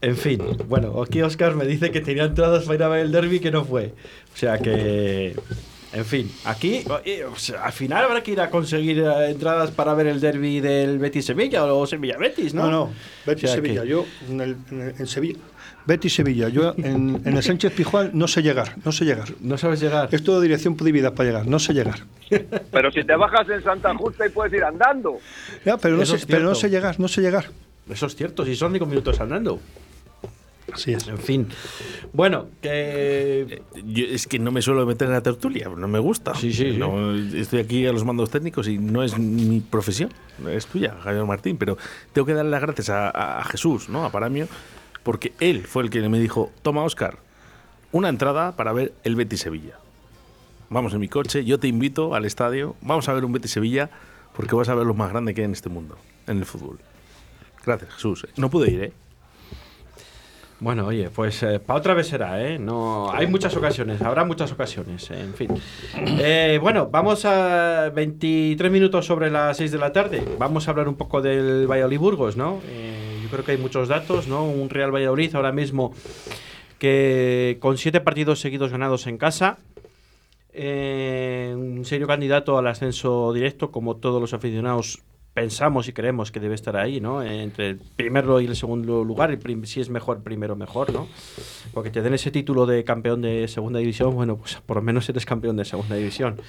[0.00, 3.12] en fin, bueno, aquí Oscar me dice que tenía entradas para ir a ver el
[3.12, 3.94] derby que no fue.
[4.32, 5.34] O sea que,
[5.92, 6.84] en fin, aquí
[7.60, 11.64] al final habrá que ir a conseguir entradas para ver el derby del Betis Sevilla
[11.64, 12.64] o Sevilla Betis, ¿no?
[12.64, 12.90] No, no,
[13.26, 13.84] Betis Sevilla.
[13.84, 15.40] Yo en Sevilla
[15.88, 16.50] Betty Sevilla.
[16.50, 19.28] Yo en, el Sánchez Pijuán no sé llegar, no sé llegar.
[19.40, 20.10] No sabes llegar.
[20.12, 22.00] Es todo dirección prohibida para llegar, no sé llegar.
[22.70, 25.16] Pero si te bajas en Santa Justa y puedes ir andando.
[25.64, 27.46] Ya, pero no, sé, pero no sé llegar, no sé llegar.
[27.88, 29.60] Eso es cierto, si son cinco minutos andando.
[30.70, 31.08] Así es.
[31.08, 31.48] En fin.
[32.12, 33.62] Bueno, que.
[33.96, 36.34] es que no me suelo meter en la tertulia, no me gusta.
[36.34, 36.76] Sí, sí.
[36.76, 40.10] No, estoy aquí a los mandos técnicos y no es mi profesión,
[40.50, 41.78] es tuya, Javier Martín, pero
[42.12, 44.04] tengo que darle las gracias a, a Jesús, ¿no?
[44.04, 44.48] A Paramio,
[45.08, 47.16] porque él fue el que me dijo, toma Oscar,
[47.92, 49.78] una entrada para ver el Betis Sevilla.
[50.68, 53.88] Vamos en mi coche, yo te invito al estadio, vamos a ver un Betis Sevilla,
[54.36, 56.78] porque vas a ver lo más grande que hay en este mundo, en el fútbol.
[57.64, 58.26] Gracias, Jesús.
[58.36, 58.92] No pude ir, ¿eh?
[60.60, 62.58] Bueno, oye, pues eh, para otra vez será, ¿eh?
[62.58, 65.48] No, hay muchas ocasiones, habrá muchas ocasiones, en fin.
[65.94, 70.22] Eh, bueno, vamos a 23 minutos sobre las 6 de la tarde.
[70.38, 72.60] Vamos a hablar un poco del Valladolid Burgos, ¿no?
[72.66, 74.44] Eh, creo que hay muchos datos, ¿no?
[74.44, 75.92] Un Real Valladolid ahora mismo
[76.78, 79.58] que con siete partidos seguidos ganados en casa,
[80.52, 85.02] eh, un serio candidato al ascenso directo, como todos los aficionados
[85.34, 87.22] pensamos y creemos que debe estar ahí, ¿no?
[87.22, 91.06] Entre el primero y el segundo lugar, si es mejor, primero mejor, ¿no?
[91.72, 95.08] Porque te den ese título de campeón de segunda división, bueno, pues por lo menos
[95.08, 96.40] eres campeón de segunda división.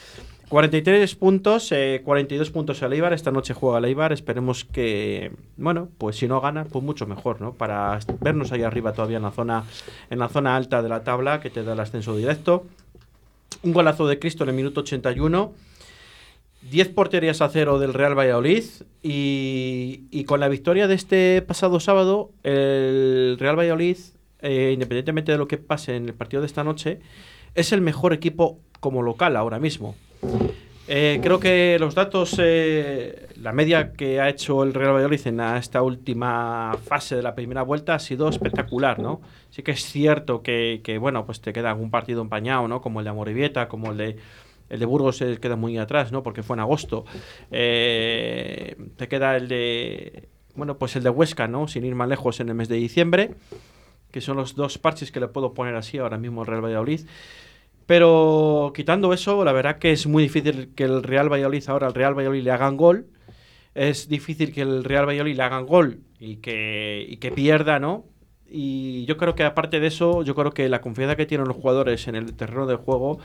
[0.50, 1.70] 43 puntos,
[2.04, 3.14] 42 eh, puntos a Leibar.
[3.14, 4.12] Esta noche juega Leibar.
[4.12, 7.54] Esperemos que, bueno, pues si no gana, pues mucho mejor, ¿no?
[7.54, 9.64] Para vernos ahí arriba todavía en la zona,
[10.10, 12.66] en la zona alta de la tabla que te da el ascenso directo.
[13.62, 15.54] Un golazo de Cristo en el minuto 81.
[16.72, 18.66] 10 porterías a cero del Real Valladolid
[19.04, 23.98] y, y, con la victoria de este pasado sábado, el Real Valladolid,
[24.42, 27.00] eh, independientemente de lo que pase en el partido de esta noche,
[27.56, 29.96] es el mejor equipo como local ahora mismo.
[30.92, 35.40] Eh, creo que los datos, eh, la media que ha hecho el Real Valladolid en
[35.40, 39.22] esta última fase de la primera vuelta ha sido espectacular, ¿no?
[39.52, 42.82] Sí que es cierto que, bueno, pues te queda algún partido empañado, ¿no?
[42.82, 44.18] Como el de Amorivieta, como el de
[44.70, 46.24] el de Burgos se queda muy atrás, ¿no?
[46.24, 47.06] Porque fue en agosto.
[47.52, 50.30] Eh, te queda el de.
[50.56, 51.68] Bueno, pues el de Huesca, ¿no?
[51.68, 53.36] Sin ir más lejos en el mes de diciembre.
[54.12, 57.02] Que son los dos parches que le puedo poner así ahora mismo al Real Valladolid.
[57.90, 61.96] Pero quitando eso, la verdad que es muy difícil que el Real Valladolid ahora al
[61.96, 63.08] Real Valladolid le hagan gol.
[63.74, 68.06] Es difícil que el Real Valladolid le hagan gol y que, y que pierda, ¿no?
[68.52, 71.58] y yo creo que aparte de eso, yo creo que la confianza que tienen los
[71.58, 73.20] jugadores en el terreno de juego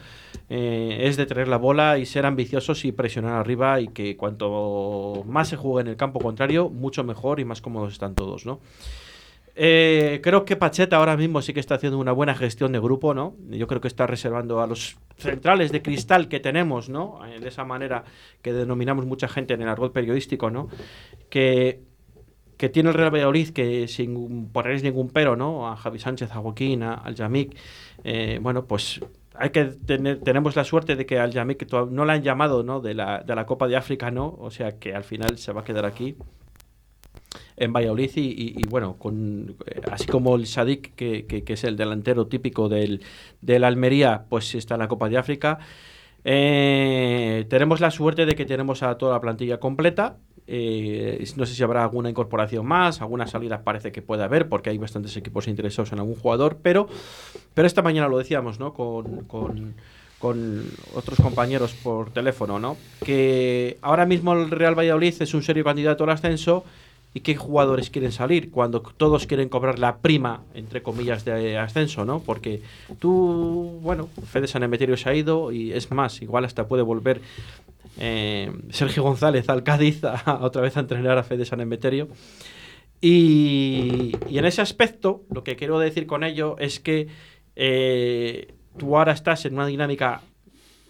[0.48, 5.24] eh, es de tener la bola y ser ambiciosos y presionar arriba y que cuanto
[5.26, 8.60] más se juegue en el campo contrario, mucho mejor y más cómodos están todos, ¿no?
[9.56, 13.14] Eh, creo que Pacheta ahora mismo sí que está haciendo una buena gestión de grupo,
[13.14, 13.36] ¿no?
[13.50, 17.24] Yo creo que está reservando a los centrales de cristal que tenemos, ¿no?
[17.24, 18.04] Eh, de esa manera
[18.42, 20.68] que denominamos mucha gente en el argot periodístico, ¿no?
[21.30, 21.82] Que,
[22.56, 25.68] que tiene el Real Valladolid, que sin ponerles ningún pero, ¿no?
[25.68, 27.56] A Javi Sánchez, a Joaquín, a, al Yamik,
[28.02, 29.00] eh, bueno, pues
[29.36, 32.80] hay que tener, tenemos la suerte de que al Yamik no la han llamado, ¿no?
[32.80, 34.34] De la, de la Copa de África, ¿no?
[34.36, 36.16] O sea que al final se va a quedar aquí
[37.56, 38.96] en Valladolid y, bueno,
[39.66, 43.02] eh, así como el Sadik, que, que, es el delantero típico del,
[43.40, 45.58] del, Almería, pues está en la Copa de África.
[46.24, 50.16] Eh, tenemos la suerte de que tenemos a toda la plantilla completa.
[50.46, 54.70] Eh, no sé si habrá alguna incorporación más, alguna salida parece que puede haber, porque
[54.70, 56.88] hay bastantes equipos interesados en algún jugador, pero,
[57.54, 58.74] pero esta mañana lo decíamos, ¿no?
[58.74, 59.74] Con, con,
[60.18, 60.64] con
[60.94, 62.76] otros compañeros por teléfono, ¿no?
[63.04, 66.64] Que ahora mismo el Real Valladolid es un serio candidato al ascenso
[67.14, 72.04] y qué jugadores quieren salir cuando todos quieren cobrar la prima, entre comillas, de ascenso,
[72.04, 72.18] ¿no?
[72.18, 72.60] Porque
[72.98, 77.20] tú, bueno, Fede San Emeterio se ha ido y es más, igual hasta puede volver
[77.98, 82.08] eh, Sergio González al Cádiz a, otra vez a entrenar a Fede San Emeterio.
[83.00, 87.06] Y, y, en ese aspecto, lo que quiero decir con ello es que
[87.54, 90.22] eh, tú ahora estás en una dinámica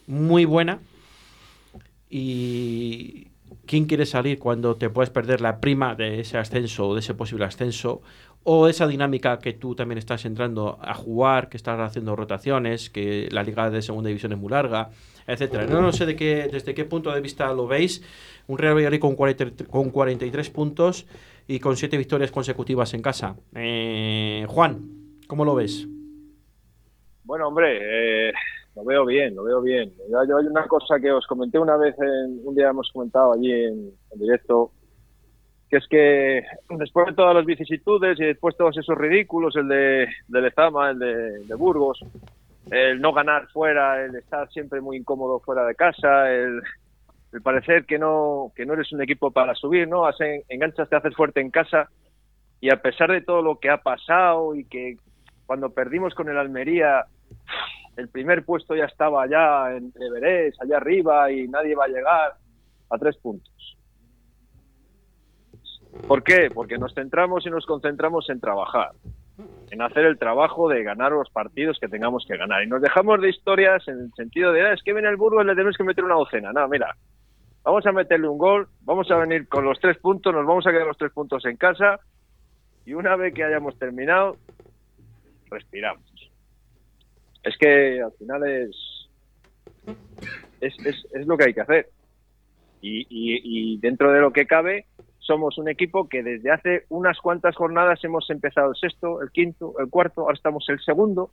[0.07, 0.79] muy buena
[2.09, 3.29] y
[3.66, 7.14] quién quiere salir cuando te puedes perder la prima de ese ascenso o de ese
[7.14, 8.03] posible ascenso,
[8.42, 13.29] o esa dinámica que tú también estás entrando a jugar, que estás haciendo rotaciones, que
[13.33, 14.90] la liga de segunda división es muy larga,
[15.27, 15.66] etcétera.
[15.66, 18.03] No, no sé de qué, desde qué punto de vista lo veis.
[18.46, 21.07] Un Real Valladolid con, con 43 puntos
[21.48, 23.37] y con 7 victorias consecutivas en casa.
[23.55, 24.90] Eh, Juan,
[25.27, 25.88] ¿cómo lo ves?
[27.24, 28.33] Bueno, hombre, eh,
[28.75, 29.93] lo veo bien, lo veo bien.
[30.11, 33.53] Yo, hay una cosa que os comenté una vez, en, un día hemos comentado allí
[33.53, 34.73] en, directo,
[35.69, 39.69] que es que después de todas las vicisitudes y después de todos esos ridículos, el
[39.69, 42.05] de, de Lezama, el de, Burgos,
[42.71, 46.61] el no ganar fuera, el estar siempre muy incómodo fuera de casa, el,
[47.43, 50.07] parecer que no, que no eres un equipo para subir, ¿no?
[50.07, 51.89] Hacen, enganchas, te haces fuerte en casa
[52.61, 54.97] y a pesar de todo lo que ha pasado y que
[55.47, 57.07] cuando perdimos con el Almería
[57.97, 62.35] el primer puesto ya estaba allá en Everest, allá arriba, y nadie va a llegar
[62.91, 63.53] a tres puntos.
[66.07, 66.51] ¿Por qué?
[66.53, 68.91] Porque nos centramos y nos concentramos en trabajar,
[69.71, 72.63] en hacer el trabajo de ganar los partidos que tengamos que ganar.
[72.63, 75.47] Y nos dejamos de historias en el sentido de, ah, es que viene el Burgos,
[75.47, 76.53] le tenemos que meter una docena.
[76.53, 76.97] No, mira,
[77.63, 80.73] vamos a meterle un gol, vamos a venir con los tres puntos, nos vamos a
[80.73, 82.01] quedar los tres puntos en casa
[82.85, 84.37] y una vez que hayamos terminado,
[85.49, 86.13] respiramos
[87.45, 89.09] es que al final es,
[90.61, 90.75] es,
[91.13, 91.89] es, lo que hay que hacer.
[92.81, 94.87] Y, y, dentro de lo que cabe,
[95.19, 99.75] somos un equipo que desde hace unas cuantas jornadas hemos empezado el sexto, el quinto,
[99.79, 101.31] el cuarto, ahora estamos el segundo,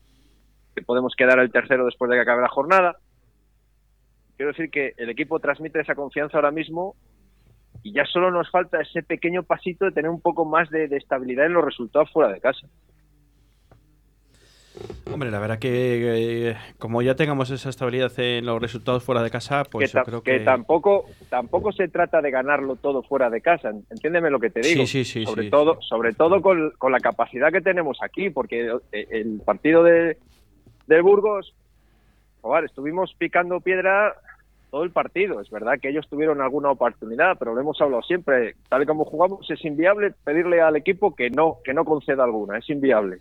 [0.75, 2.97] que podemos quedar el tercero después de que acabe la jornada.
[4.37, 6.95] Quiero decir que el equipo transmite esa confianza ahora mismo
[7.83, 11.47] y ya solo nos falta ese pequeño pasito de tener un poco más de estabilidad
[11.47, 12.67] en los resultados fuera de casa.
[15.11, 19.29] Hombre, la verdad que eh, como ya tengamos esa estabilidad en los resultados fuera de
[19.29, 20.39] casa, pues que yo creo que...
[20.39, 23.71] tampoco tampoco se trata de ganarlo todo fuera de casa.
[23.89, 24.85] Entiéndeme lo que te digo.
[24.85, 25.25] Sí, sí, sí.
[25.25, 30.17] Sobre todo, sobre todo con, la capacidad que tenemos aquí, porque eh, el partido de,
[30.87, 31.53] de Burgos,
[32.41, 34.15] joder, estuvimos picando piedra
[34.69, 35.41] todo el partido.
[35.41, 38.55] Es verdad que ellos tuvieron alguna oportunidad, pero lo hemos hablado siempre.
[38.69, 42.57] Tal y como jugamos, es inviable pedirle al equipo que no que no conceda alguna.
[42.57, 43.19] Es inviable.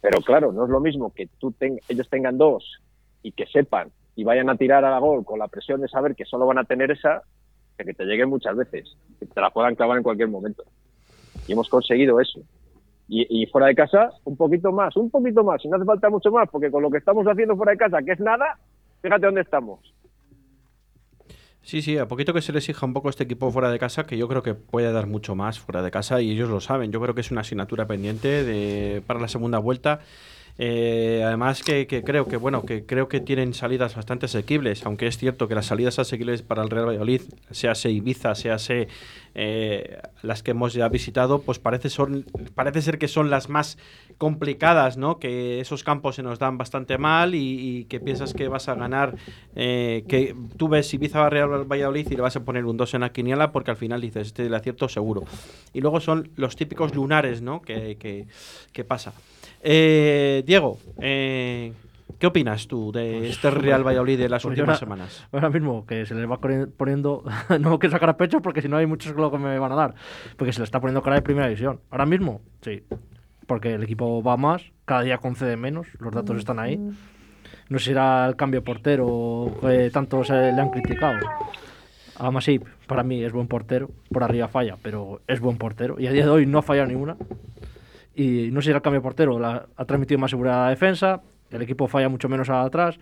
[0.00, 2.80] Pero claro, no es lo mismo que tú ellos tengan dos
[3.22, 6.14] y que sepan y vayan a tirar a la gol con la presión de saber
[6.14, 7.22] que solo van a tener esa,
[7.76, 10.64] que, que te lleguen muchas veces, que te la puedan clavar en cualquier momento.
[11.46, 12.40] Y hemos conseguido eso.
[13.08, 16.10] Y, y, fuera de casa, un poquito más, un poquito más, y no hace falta
[16.10, 18.58] mucho más, porque con lo que estamos haciendo fuera de casa, que es nada,
[19.00, 19.80] fíjate dónde estamos.
[21.68, 24.06] Sí, sí, a poquito que se les exija un poco este equipo fuera de casa,
[24.06, 26.90] que yo creo que puede dar mucho más fuera de casa y ellos lo saben.
[26.90, 30.00] Yo creo que es una asignatura pendiente de, para la segunda vuelta.
[30.60, 35.16] Eh, además que, creo que bueno que creo que tienen salidas bastante asequibles, aunque es
[35.16, 38.56] cierto que las salidas asequibles para el Real Valladolid, sea Ibiza, sea
[39.36, 43.78] eh, las que hemos ya visitado, pues parece son parece ser que son las más
[44.18, 45.20] complicadas, ¿no?
[45.20, 49.14] Que esos campos se nos dan bastante mal y, que piensas que vas a ganar,
[49.54, 53.02] eh, que tú ves Ibiza Real Valladolid y le vas a poner un 2 en
[53.02, 55.22] la quiniela porque al final dices este es el acierto seguro.
[55.72, 57.62] Y luego son los típicos lunares, ¿no?
[57.62, 58.26] Que,
[58.72, 59.12] que pasa.
[59.62, 61.72] Eh, Diego, eh,
[62.18, 65.26] ¿Qué opinas tú de pues, este Real Valladolid de las pues últimas semanas?
[65.30, 67.24] Ahora mismo que se les va poniendo,
[67.60, 69.94] no quiero sacar a pecho porque si no hay muchos que me van a dar,
[70.36, 71.80] porque se le está poniendo cara de primera división.
[71.90, 72.82] Ahora mismo, sí,
[73.46, 76.80] porque el equipo va más, cada día concede menos, los datos están ahí.
[77.68, 81.18] No era el cambio portero que tanto se le han criticado.
[82.16, 86.08] A Masip, para mí es buen portero, por arriba falla, pero es buen portero y
[86.08, 87.16] a día de hoy no ha fallado ninguna.
[88.18, 91.86] Y no era el cambio portero, la, ha transmitido más seguridad la defensa, el equipo
[91.86, 92.98] falla mucho menos atrás.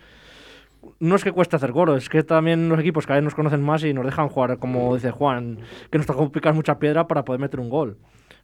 [1.01, 3.63] No es que cueste hacer gol, es que también los equipos cada vez nos conocen
[3.63, 7.25] más y nos dejan jugar, como dice Juan, que nos toca picar mucha piedra para
[7.25, 7.97] poder meter un gol.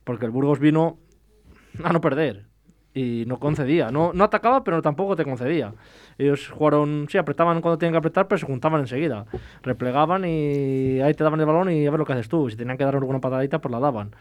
[0.02, 0.96] Porque el Burgos vino
[1.85, 2.46] a no perder
[2.94, 3.90] y no concedía.
[3.90, 5.74] No, no atacaba, pero tampoco te concedía.
[6.16, 9.26] Ellos jugaron, sí, apretaban cuando tenían que apretar, pero se juntaban enseguida.
[9.62, 12.48] Replegaban y ahí te daban el balón y a ver lo que haces tú.
[12.48, 14.16] Si tenían que dar alguna patadita, pues la daban.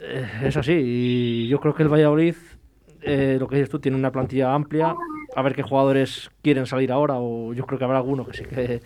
[0.00, 0.72] Eh, es así.
[0.72, 2.34] Y yo creo que el Valladolid
[3.06, 4.94] eh, lo que dices tú, tiene una plantilla amplia.
[5.36, 8.44] A ver qué jugadores quieren salir ahora, o yo creo que habrá alguno que sí
[8.44, 8.80] que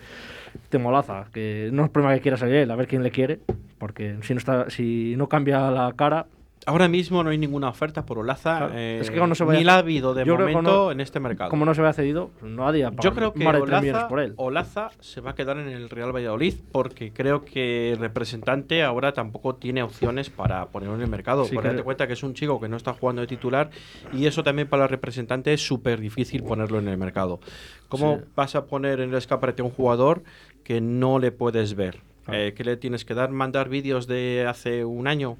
[0.69, 1.27] te molaza.
[1.31, 3.39] Que no es problema que quiera salir él, a ver quién le quiere,
[3.77, 6.27] porque si no, está, si no cambia la cara,
[6.65, 8.69] Ahora mismo no hay ninguna oferta por Olaza.
[8.73, 11.49] Eh, es que no se ni la ha habido de momento en este mercado.
[11.49, 14.33] Como no se ve cedido, no había Yo creo que Olaza, por él.
[14.37, 19.13] Olaza se va a quedar en el Real Valladolid porque creo que el representante ahora
[19.13, 21.45] tampoco tiene opciones para ponerlo en el mercado.
[21.45, 23.69] Sí, cuenta que es un chico que no está jugando de titular
[24.11, 27.39] y eso también para el representante es súper difícil ponerlo en el mercado.
[27.87, 30.23] ¿Cómo vas a poner en el escaparate a un jugador
[30.63, 32.01] que no le puedes ver?
[32.31, 33.31] Eh, ¿Qué le tienes que dar?
[33.31, 35.37] ¿Mandar vídeos de hace un año?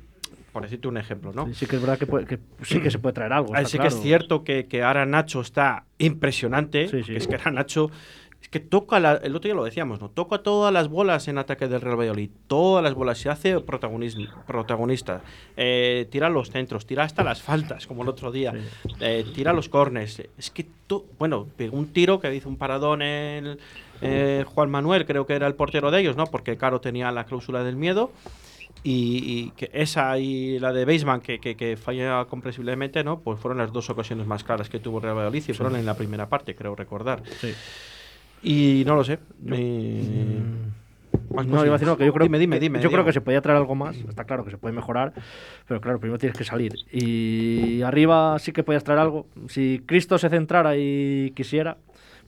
[0.52, 1.54] Por decirte un ejemplo, ¿no?
[1.54, 3.54] Sí, que es verdad que, sí que se puede traer algo.
[3.66, 7.92] sí que es cierto que, que ahora Nacho está impresionante, que es que ahora Nacho
[8.42, 10.10] es que toca, el otro día lo decíamos, ¿no?
[10.10, 15.22] Toca todas las bolas en ataque del Real Valladolid, todas las bolas, se hace protagonista,
[15.58, 18.54] eh, tira los centros, tira hasta las faltas, como el otro día,
[19.02, 20.66] eh, tira los cornes, es que,
[21.18, 23.58] bueno, pegó un tiro que hizo un paradón en
[24.02, 26.26] eh, Juan Manuel, creo que era el portero de ellos, ¿no?
[26.26, 28.12] Porque Caro tenía la cláusula del miedo,
[28.84, 33.20] y, que esa y la de Baseman que, que, falla comprensiblemente, ¿no?
[33.20, 35.96] Pues fueron las dos ocasiones más claras que tuvo Real Valladolid y fueron en la
[35.96, 37.22] primera parte, creo recordar.
[37.40, 37.54] Sí.
[38.42, 39.20] Y no lo sé.
[39.42, 40.70] Mm.
[41.30, 43.42] No, iba a decir que yo creo, dime, dime, dime, yo creo que se podía
[43.42, 45.14] traer algo más, está claro que se puede mejorar,
[45.68, 46.74] pero claro, primero tienes que salir.
[46.92, 49.28] Y arriba sí que podías traer algo.
[49.48, 51.78] Si Cristo se centrara y quisiera,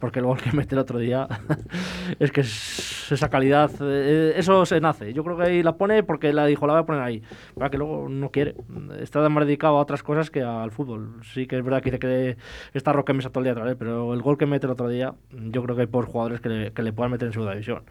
[0.02, 1.28] porque el gol que mete el otro día
[2.20, 5.14] es que esa calidad, eh, eso se nace.
[5.14, 7.24] Yo creo que ahí la pone porque la dijo, la voy a poner ahí.
[7.56, 8.56] Para que luego no quiere.
[9.00, 11.22] Está más dedicado a otras cosas que al fútbol.
[11.24, 12.38] Sí que es verdad que dice que
[12.74, 14.90] está Roque Mesa todo el día otra vez, pero el gol que mete el otro
[14.90, 17.84] día, yo creo que hay por jugadores que le, que puedan meter en segunda división.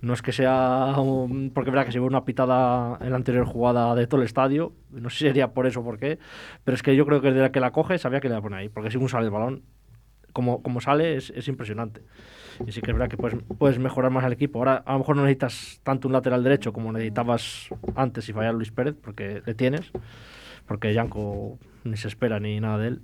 [0.00, 0.94] No es que sea,
[1.54, 4.26] porque es verdad que se ve una pitada en la anterior jugada de todo el
[4.26, 6.18] estadio, no sé si sería por eso o por qué,
[6.62, 8.42] pero es que yo creo que desde que la coge sabía que le iba a
[8.42, 9.62] poner ahí, porque si un sale el balón,
[10.38, 12.00] como, como sale es, es, impresionante.
[12.64, 14.60] Y sí que es verdad que puedes, puedes mejorar más al equipo.
[14.60, 18.52] Ahora a lo mejor no necesitas tanto un lateral derecho como necesitabas antes si fallara
[18.52, 19.90] Luis Pérez, porque le tienes,
[20.64, 23.02] porque Yanko ni se espera ni nada de él.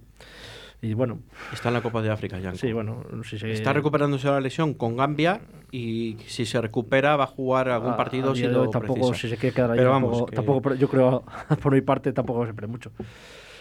[0.80, 1.22] Y bueno.
[1.52, 2.58] Está en la Copa de África, Yanko.
[2.58, 3.02] Sí, bueno.
[3.24, 3.50] Si se...
[3.50, 5.40] Está recuperándose la lesión con Gambia
[5.72, 9.56] y si se recupera va a jugar algún partido si lo tampoco, Si se quiere
[9.56, 11.24] quedar ahí, Pero vamos, tampoco, yo creo,
[11.60, 12.92] por mi parte, tampoco se espera mucho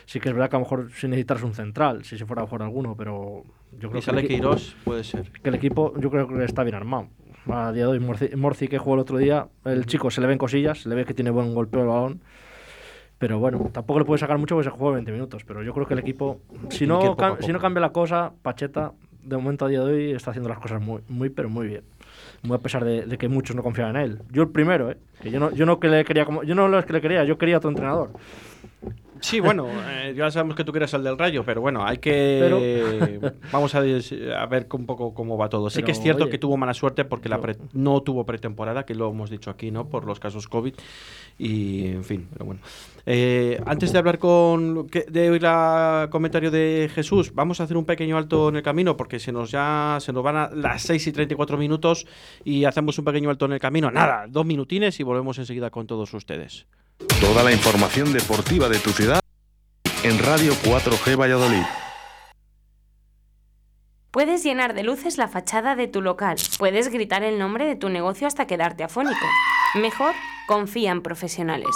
[0.05, 2.43] sí que es verdad que a lo mejor si necesitas un central, si se fuera
[2.43, 3.43] a jugar alguno, pero
[3.79, 5.31] yo creo y sale que Queiroz puede ser.
[5.31, 7.07] Que el equipo yo creo que está bien armado.
[7.49, 7.99] A día de hoy,
[8.35, 11.05] Morci, que jugó el otro día, el chico se le ven cosillas, se le ve
[11.05, 12.21] que tiene buen golpeo el balón.
[13.17, 15.43] Pero bueno, tampoco le puede sacar mucho porque se juega 20 minutos.
[15.45, 16.39] Pero yo creo que el equipo,
[16.69, 20.31] si no, si no cambia la cosa, Pacheta, de momento a día de hoy, está
[20.31, 21.83] haciendo las cosas muy, muy pero muy bien.
[22.41, 24.19] Muy a pesar de, que muchos no confiaban en él.
[24.31, 24.97] Yo el primero, ¿eh?
[25.21, 27.01] Que yo no, yo no que le quería como, yo no lo es que le
[27.01, 28.11] quería, yo quería otro entrenador.
[29.23, 33.21] Sí, bueno, eh, ya sabemos que tú quieres el del Rayo, pero bueno, hay que.
[33.53, 35.69] Vamos a, ver un poco cómo va todo.
[35.69, 37.39] sí que es cierto que tuvo mala suerte porque la
[37.71, 39.87] no tuvo pretemporada, que lo hemos dicho aquí, ¿no?
[39.87, 40.73] Por los casos COVID.
[41.39, 42.59] Y, en fin, pero bueno.
[43.05, 44.87] Eh, antes de hablar con.
[44.87, 48.97] de oír el comentario de Jesús, vamos a hacer un pequeño alto en el camino
[48.97, 52.05] porque se nos ya se nos van a las 6 y 34 minutos
[52.43, 53.89] y hacemos un pequeño alto en el camino.
[53.89, 56.67] Nada, dos minutines y volvemos enseguida con todos ustedes.
[57.21, 59.19] Toda la información deportiva de tu ciudad
[60.03, 61.63] en Radio 4G Valladolid.
[64.11, 66.37] Puedes llenar de luces la fachada de tu local.
[66.59, 69.25] Puedes gritar el nombre de tu negocio hasta quedarte afónico.
[69.75, 70.13] Mejor,
[70.47, 71.75] confía en profesionales.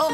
[0.00, 0.08] Oh,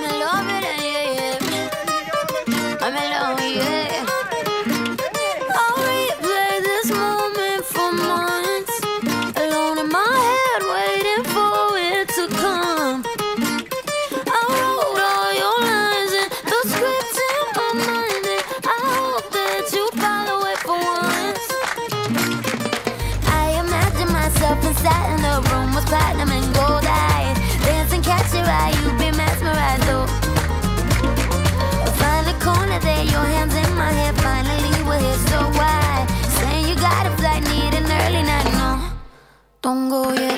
[39.60, 40.29] 어떤 거에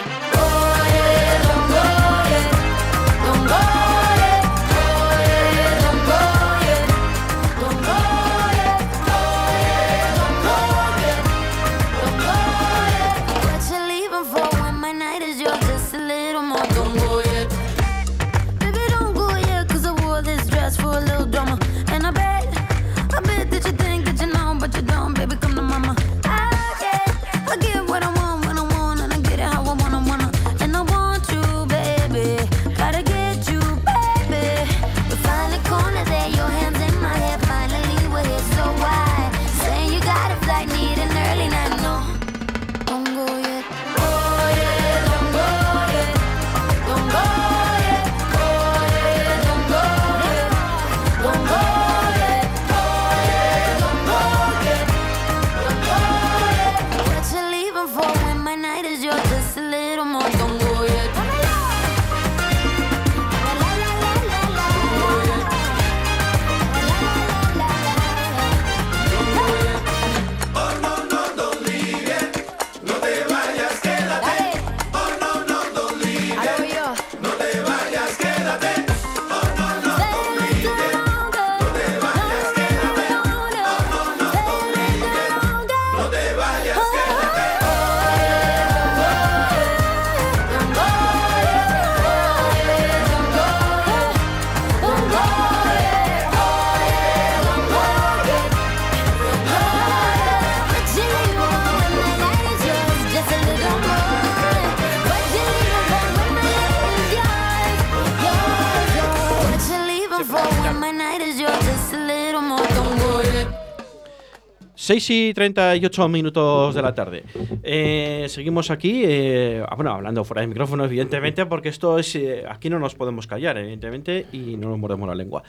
[115.02, 117.24] 6 y 38 minutos de la tarde.
[117.62, 122.14] Eh, seguimos aquí, eh, ah, bueno, hablando fuera de micrófono, evidentemente, porque esto es.
[122.14, 125.42] eh, aquí no nos podemos callar, evidentemente, y no nos mordemos la lengua.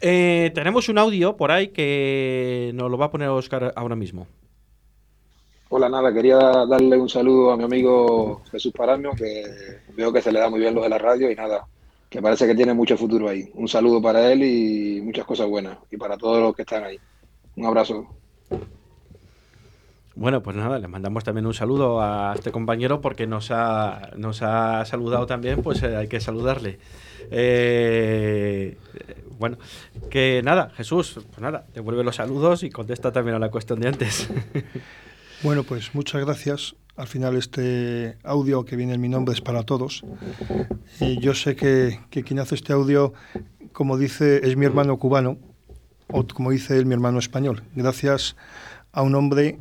[0.00, 4.26] Tenemos un audio por ahí que nos lo va a poner Oscar ahora mismo.
[5.68, 9.44] Hola, nada, quería darle un saludo a mi amigo Jesús Paramio, que
[9.96, 11.66] veo que se le da muy bien lo de la radio y nada,
[12.10, 13.48] que parece que tiene mucho futuro ahí.
[13.54, 16.98] Un saludo para él y muchas cosas buenas, y para todos los que están ahí.
[17.56, 18.06] Un abrazo.
[20.14, 24.42] Bueno, pues nada, le mandamos también un saludo a este compañero porque nos ha, nos
[24.42, 26.78] ha saludado también, pues eh, hay que saludarle.
[27.30, 28.76] Eh,
[29.38, 29.56] bueno,
[30.10, 33.88] que nada, Jesús, pues nada, devuelve los saludos y contesta también a la cuestión de
[33.88, 34.28] antes.
[35.42, 36.76] Bueno, pues muchas gracias.
[36.94, 40.04] Al final este audio que viene en mi nombre es para todos.
[41.00, 43.12] Y yo sé que, que quien hace este audio,
[43.72, 45.38] como dice, es mi hermano cubano,
[46.06, 47.64] o como dice él, mi hermano español.
[47.74, 48.36] Gracias
[48.92, 49.58] a un hombre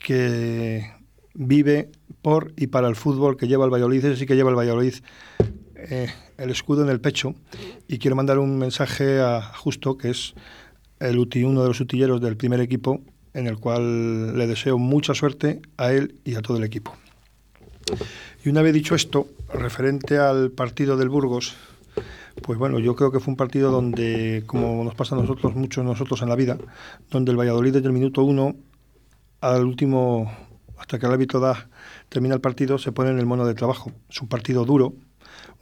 [0.00, 0.90] que
[1.34, 1.90] vive
[2.22, 4.94] por y para el fútbol, que lleva el Valladolid, ese sí que lleva el Valladolid
[5.76, 7.34] eh, el escudo en el pecho.
[7.86, 10.34] Y quiero mandar un mensaje a Justo, que es
[10.98, 13.00] el uti- uno de los utilleros del primer equipo,
[13.32, 16.94] en el cual le deseo mucha suerte a él y a todo el equipo.
[18.44, 21.54] Y una vez dicho esto, referente al partido del Burgos,
[22.42, 25.84] pues bueno, yo creo que fue un partido donde, como nos pasa a nosotros, muchos
[25.84, 26.58] nosotros en la vida,
[27.10, 28.56] donde el Valladolid desde el minuto uno
[29.40, 30.32] al último,
[30.78, 31.68] hasta que el árbitro da,
[32.08, 33.92] termina el partido, se pone en el mono de trabajo.
[34.08, 34.94] Es un partido duro,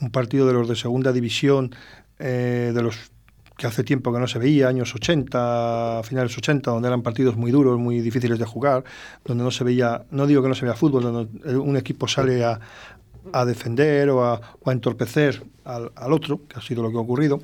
[0.01, 1.75] un partido de los de segunda división,
[2.19, 3.13] eh, de los
[3.57, 7.51] que hace tiempo que no se veía, años 80, finales 80, donde eran partidos muy
[7.51, 8.85] duros, muy difíciles de jugar,
[9.25, 12.45] donde no se veía, no digo que no se vea fútbol, donde un equipo sale
[12.45, 12.61] a,
[13.33, 16.99] a defender o a, o a entorpecer al, al otro, que ha sido lo que
[16.99, 17.41] ha ocurrido.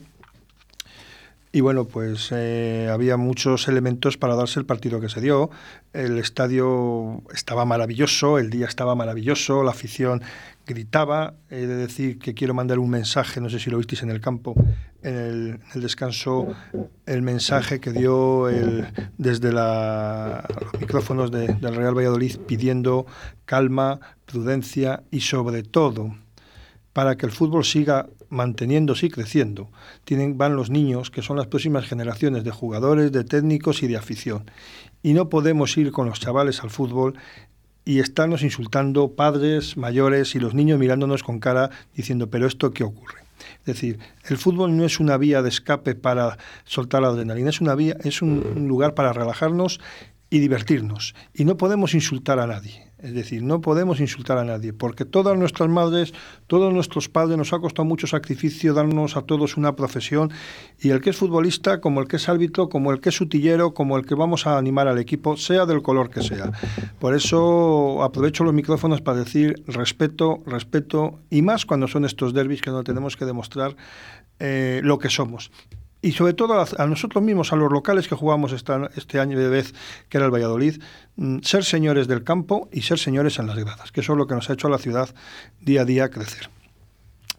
[1.56, 5.50] Y bueno, pues eh, había muchos elementos para darse el partido que se dio.
[5.92, 10.20] El estadio estaba maravilloso, el día estaba maravilloso, la afición
[10.66, 11.34] gritaba.
[11.50, 14.20] He de decir que quiero mandar un mensaje, no sé si lo visteis en el
[14.20, 14.56] campo,
[15.04, 16.48] en el, descanso,
[17.06, 23.06] el mensaje que dio el, desde la, los micrófonos de- del Real Valladolid pidiendo
[23.44, 26.16] calma, prudencia y sobre todo
[26.94, 29.68] para que el fútbol siga manteniéndose y creciendo.
[30.04, 33.96] Tienen, van los niños, que son las próximas generaciones de jugadores, de técnicos y de
[33.96, 34.50] afición.
[35.02, 37.18] Y no podemos ir con los chavales al fútbol
[37.84, 42.84] y estarnos insultando padres, mayores y los niños mirándonos con cara diciendo, pero esto qué
[42.84, 43.18] ocurre.
[43.60, 47.60] Es decir, el fútbol no es una vía de escape para soltar la adrenalina, es
[47.60, 49.80] una vía, es un, un lugar para relajarnos
[50.34, 51.14] y divertirnos.
[51.32, 52.92] Y no podemos insultar a nadie.
[52.98, 56.12] Es decir, no podemos insultar a nadie, porque todas nuestras madres,
[56.48, 60.32] todos nuestros padres, nos ha costado mucho sacrificio darnos a todos una profesión,
[60.80, 63.74] y el que es futbolista, como el que es árbitro, como el que es utillero,
[63.74, 66.50] como el que vamos a animar al equipo, sea del color que sea.
[66.98, 72.60] Por eso aprovecho los micrófonos para decir respeto, respeto, y más cuando son estos derbis
[72.60, 73.76] que no tenemos que demostrar
[74.40, 75.52] eh, lo que somos
[76.04, 79.74] y sobre todo a, nosotros mismos, a los locales que jugamos este año de vez,
[80.10, 80.82] que era el Valladolid,
[81.16, 84.26] mm, ser señores del campo y ser señores en las gradas, que eso es lo
[84.26, 85.08] que nos ha hecho a la ciudad
[85.62, 86.50] día a día crecer.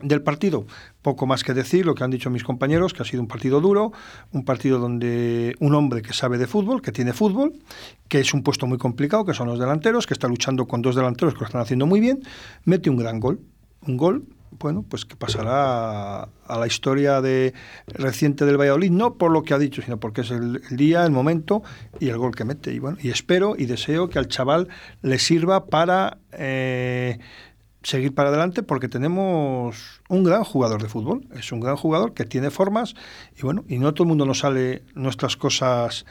[0.01, 0.65] Del partido,
[1.03, 3.61] poco más que decir, lo que han dicho mis compañeros, que ha sido un partido
[3.61, 3.93] duro,
[4.31, 7.53] un partido donde un hombre que sabe de fútbol, que tiene fútbol,
[8.07, 10.95] que es un puesto muy complicado, que son los delanteros, que está luchando con dos
[10.95, 12.23] delanteros que lo están haciendo muy bien,
[12.63, 13.39] mete un gran gol.
[13.87, 14.25] Un gol,
[14.59, 17.53] bueno, pues que pasará a, la historia de,
[17.87, 21.05] reciente del Valladolid, no por lo que ha dicho, sino porque es el, el día,
[21.05, 21.63] el momento
[21.99, 22.73] y el gol que mete.
[22.73, 24.67] Y bueno, y espero y deseo que al chaval
[25.01, 27.19] le sirva para eh,
[27.85, 32.25] seguir para adelante porque tenemos un gran jugador de fútbol, es un gran jugador que
[32.25, 32.95] tiene formas
[33.37, 36.05] y bueno, y no todo el mundo nos sale nuestras cosas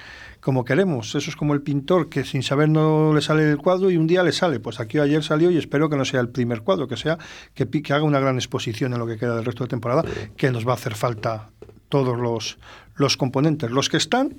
[0.44, 3.90] como queremos, eso es como el pintor que sin saber no le sale el cuadro
[3.90, 6.28] y un día le sale, pues aquí ayer salió y espero que no sea el
[6.28, 7.16] primer cuadro, que sea
[7.54, 10.04] que, haga una gran exposición en lo que queda del resto de temporada,
[10.36, 11.48] que nos va a hacer falta
[11.88, 12.58] todos los,
[12.94, 14.34] los componentes, los que están,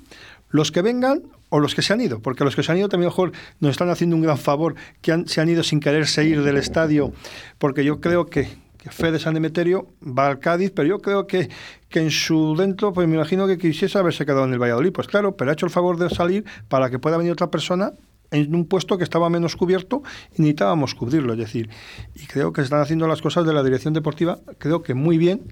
[0.48, 2.88] los que vengan o los que se han ido, porque los que se han ido
[2.88, 6.24] también mejor nos están haciendo un gran favor, que han- se han ido sin quererse
[6.24, 7.12] ir del estadio,
[7.58, 8.48] porque yo creo que
[8.90, 11.48] Fede San Demeterio va al Cádiz, pero yo creo que,
[11.88, 15.06] que en su dentro, pues me imagino que quisiese haberse quedado en el Valladolid, pues
[15.06, 17.92] claro, pero ha hecho el favor de salir para que pueda venir otra persona
[18.30, 21.70] en un puesto que estaba menos cubierto y necesitábamos cubrirlo, es decir,
[22.14, 25.18] y creo que se están haciendo las cosas de la dirección deportiva, creo que muy
[25.18, 25.48] bien,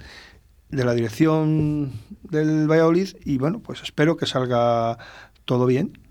[0.71, 4.99] de la dirección del Valladolid y bueno, pues espero que salga
[5.45, 6.04] todo bien.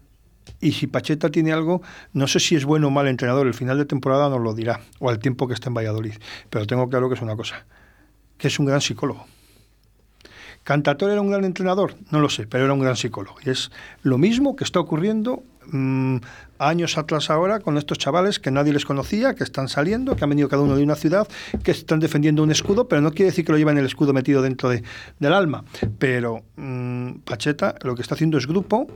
[0.64, 1.82] Y si Pacheta tiene algo,
[2.14, 4.80] no sé si es bueno o mal entrenador, el final de temporada nos lo dirá,
[5.00, 6.14] o al tiempo que esté en Valladolid.
[6.50, 7.66] Pero tengo claro que es una cosa,
[8.38, 9.26] que es un gran psicólogo.
[10.64, 11.96] ¿Cantator era un gran entrenador?
[12.12, 13.36] No lo sé, pero era un gran psicólogo.
[13.46, 13.70] Y es
[14.02, 16.18] lo mismo que está ocurriendo mm,
[16.58, 20.30] años atrás ahora con estos chavales que nadie les conocía, que están saliendo, que han
[20.30, 21.28] venido cada uno de una ciudad,
[21.64, 24.42] que están defendiendo un escudo, pero no quiere decir que lo llevan el escudo metido
[24.42, 24.84] dentro de-
[25.20, 25.66] del alma.
[26.00, 28.88] Pero mm, Pacheta lo que está haciendo es grupo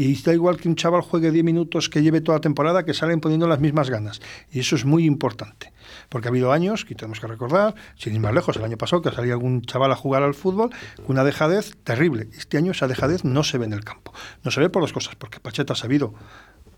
[0.00, 2.94] y da igual que un chaval juegue 10 minutos que lleve toda la temporada, que
[2.94, 4.22] salen poniendo las mismas ganas.
[4.50, 5.74] Y eso es muy importante.
[6.08, 9.02] Porque ha habido años, que tenemos que recordar, sin ir más lejos, el año pasado
[9.02, 10.70] que salía algún chaval a jugar al fútbol,
[11.06, 12.28] una dejadez terrible.
[12.32, 14.14] Este año esa dejadez no se ve en el campo.
[14.42, 16.14] No se ve por dos cosas, porque Pacheta ha sabido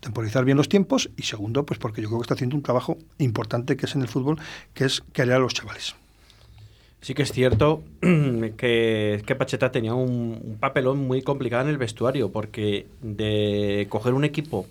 [0.01, 2.97] temporizar bien los tiempos y segundo, pues porque yo creo que está haciendo un trabajo
[3.19, 4.37] importante que es en el fútbol,
[4.73, 5.95] que es querer a los chavales.
[7.03, 11.77] Sí que es cierto que, que Pacheta tenía un, un papelón muy complicado en el
[11.77, 14.65] vestuario, porque de coger un equipo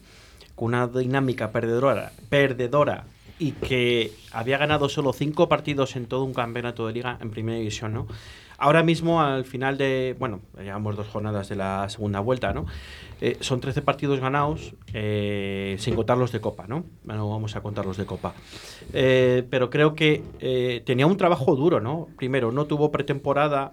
[0.55, 3.05] con una dinámica perdedora, perdedora
[3.39, 7.59] y que había ganado solo cinco partidos en todo un campeonato de liga en primera
[7.59, 8.07] división, ¿no?
[8.63, 12.67] Ahora mismo, al final de, bueno, llevamos dos jornadas de la segunda vuelta, ¿no?
[13.21, 16.85] Eh, son 13 partidos ganados, eh, sin contar los de Copa, ¿no?
[17.03, 18.35] No vamos a contar los de Copa.
[18.93, 22.07] Eh, pero creo que tenía un trabajo duro, ¿no?
[22.17, 23.73] Primero, no tuvo pretemporada,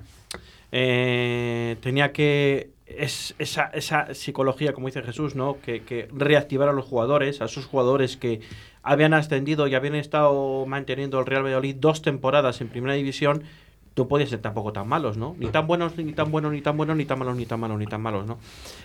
[0.72, 5.58] tenía que es, esa, esa psicología, como dice Jesús, ¿no?
[5.62, 8.40] Que, que reactivar a los jugadores, a esos jugadores que
[8.82, 13.44] habían ascendido y habían estado manteniendo el Real Valladolid dos temporadas en primera división,
[13.96, 15.36] no podían ser tampoco tan malos, ¿no?
[15.38, 17.80] Ni tan buenos, ni tan buenos, ni tan buenos, ni tan malos, ni tan malos,
[17.80, 18.40] ni tan malos, ¿no?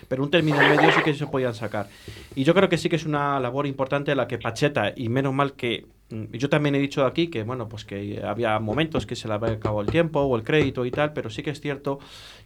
[0.07, 1.87] Pero un término medio sí que se podían sacar.
[2.35, 5.33] Y yo creo que sí que es una labor importante la que Pacheta, y menos
[5.33, 9.15] mal que mm, yo también he dicho aquí que, bueno, pues que había momentos que
[9.15, 11.61] se le había acabado el tiempo o el crédito y tal, pero sí que es
[11.61, 11.99] cierto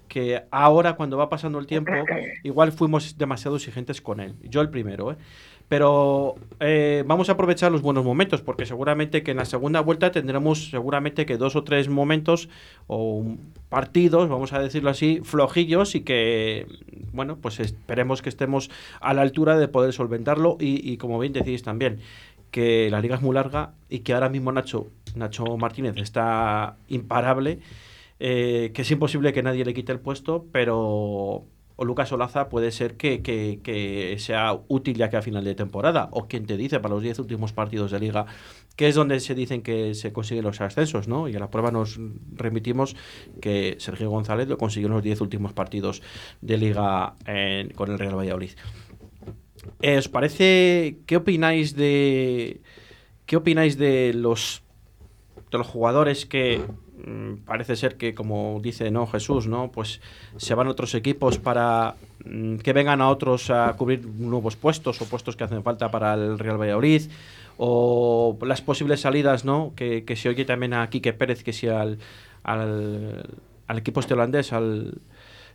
[0.07, 1.91] que ahora cuando va pasando el tiempo,
[2.43, 4.35] igual fuimos demasiado exigentes con él.
[4.43, 5.17] Yo el primero, ¿eh?
[5.69, 10.11] Pero eh, vamos a aprovechar los buenos momentos, porque seguramente que en la segunda vuelta
[10.11, 12.49] tendremos seguramente que dos o tres momentos
[12.87, 13.23] o
[13.69, 16.65] partidos, vamos a decirlo así, flojillos y que,
[17.13, 21.33] bueno, pues esperemos que estemos a la altura de poder solventarlo y, y como bien
[21.33, 21.99] decís también,
[22.51, 27.59] que la liga es muy larga y que ahora mismo Nacho, Nacho Martínez está imparable,
[28.19, 31.45] eh, que es imposible que nadie le quite el puesto, pero
[31.81, 35.55] o Lucas Olaza puede ser que, que- que sea útil ya que a final de
[35.55, 38.25] temporada, o quien te dice para los 10 últimos partidos de liga,
[38.75, 41.29] que es donde se dicen que se consiguen los ascensos, ¿no?
[41.29, 41.97] Y a la prueba nos
[42.35, 42.97] remitimos
[43.41, 46.01] que Sergio González lo consiguió en los 10 últimos partidos
[46.41, 47.15] de liga
[47.75, 48.51] con el Real Valladolid.
[49.97, 52.61] ¿Os parece, qué opináis de,
[53.25, 54.63] qué opináis de los,
[55.51, 56.61] de los jugadores que
[57.45, 60.01] parece ser que, como dice no Jesús, no, pues
[60.37, 61.95] se van otros equipos para
[62.25, 66.13] mm, que vengan a otros a cubrir nuevos puestos o puestos que hacen falta para
[66.13, 67.03] el Real Valladolid
[67.57, 69.73] o las posibles salidas, ¿no?
[69.75, 71.97] Que, que se oye también a Quique Pérez que al,
[72.43, 73.25] al,
[73.67, 74.93] al equipo este holandés, al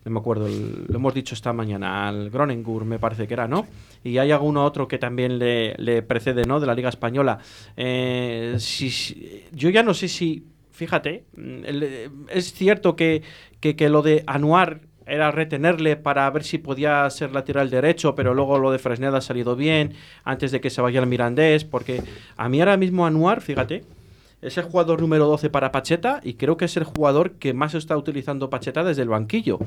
[0.05, 3.49] no me acuerdo, el- lo hemos dicho esta mañana, al Gronengur me parece que era,
[3.49, 3.67] ¿no?
[4.03, 6.61] Y hay alguno otro que también le, le precede, ¿no?
[6.61, 7.39] De la Liga Española.
[7.75, 13.23] Eh, si- si- yo ya no sé si, fíjate, mm, eh, es cierto que,
[13.61, 18.35] que, que lo de Anuar era retenerle para ver si podía ser lateral derecho, pero
[18.35, 19.95] luego lo de Fresneda ha salido bien
[20.25, 22.03] antes de que se vaya el Mirandés, porque
[22.37, 23.85] a mí ahora mismo Anuar, fíjate,
[24.41, 27.75] es el jugador número 12 para Pacheta y creo que es el jugador que más
[27.75, 29.59] está utilizando Pacheta desde el banquillo.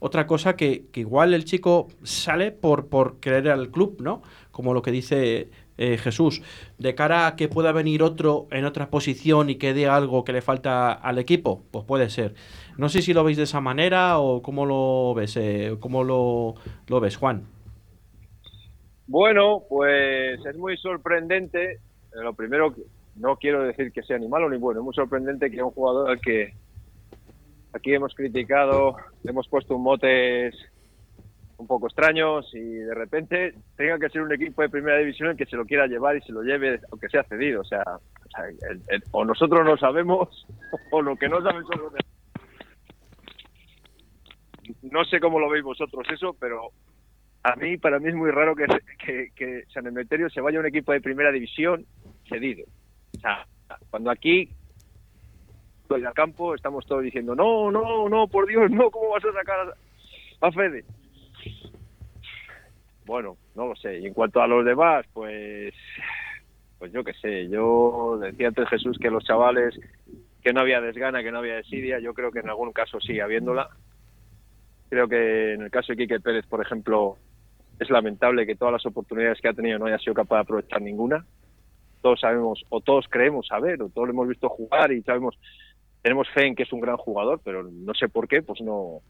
[0.00, 4.22] Otra cosa que, que igual el chico sale por, por querer al club, ¿no?
[4.50, 5.48] Como lo que dice
[5.78, 6.42] eh, Jesús.
[6.78, 10.32] De cara a que pueda venir otro en otra posición y que dé algo que
[10.32, 12.34] le falta al equipo, pues puede ser.
[12.76, 16.54] No sé si lo veis de esa manera o cómo lo ves, eh, cómo lo,
[17.00, 17.44] ves, Juan.
[19.06, 21.72] Bueno, pues es muy sorprendente.
[21.72, 22.74] Eh, Lo primero,
[23.16, 26.10] no quiero decir que sea ni malo ni bueno, es muy sorprendente que un jugador
[26.10, 26.54] al que
[27.72, 30.54] aquí hemos criticado, hemos puesto un motes
[31.58, 35.36] un poco extraños y de repente tenga que ser un equipo de primera división el
[35.36, 37.60] que se lo quiera llevar y se lo lleve, aunque sea cedido.
[37.62, 40.46] O sea, o, sea, el- el- o nosotros no sabemos
[40.92, 41.64] o lo que no saben.
[44.82, 46.70] No sé cómo lo veis vosotros eso, pero
[47.42, 48.66] a mí, para mí es muy raro que,
[49.04, 51.86] que, que San Emeterio se vaya un equipo de primera división
[52.28, 52.64] cedido.
[53.16, 53.46] O sea,
[53.90, 54.48] cuando aquí
[55.90, 59.32] en el campo estamos todos diciendo, no, no, no, por Dios, no, ¿cómo vas a
[59.32, 59.74] sacar
[60.40, 60.84] a Fede?
[63.08, 64.00] Bueno, no lo sé.
[64.00, 65.72] Y en cuanto a los demás, pues,
[66.78, 67.48] pues yo qué sé.
[67.48, 69.80] Yo decía antes Jesús que los chavales,
[70.42, 72.00] que no había desgana, que no había desidia.
[72.00, 73.70] Yo creo que en algún caso sí, habiéndola.
[74.90, 77.16] Creo que en el caso de Quique Pérez, por ejemplo,
[77.80, 80.82] es lamentable que todas las oportunidades que ha tenido no haya sido capaz de aprovechar
[80.82, 81.24] ninguna.
[82.02, 85.38] Todos sabemos, o todos creemos saber, o todos lo hemos visto jugar y sabemos,
[86.02, 89.00] tenemos fe en que es un gran jugador, pero no sé por qué, pues no.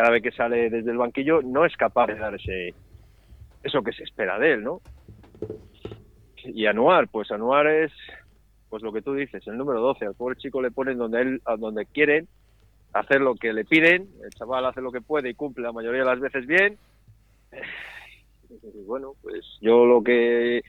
[0.00, 2.72] Cada vez que sale desde el banquillo no es capaz de dar ese
[3.62, 4.80] eso que se espera de él, ¿no?
[6.42, 7.92] Y Anuar, pues Anuar es,
[8.70, 10.06] pues lo que tú dices, el número 12.
[10.06, 12.28] Al pobre chico le ponen donde él, donde quieren,
[12.94, 14.08] hacer lo que le piden.
[14.24, 16.78] El chaval hace lo que puede y cumple la mayoría de las veces bien.
[18.50, 20.62] Y bueno, pues yo lo que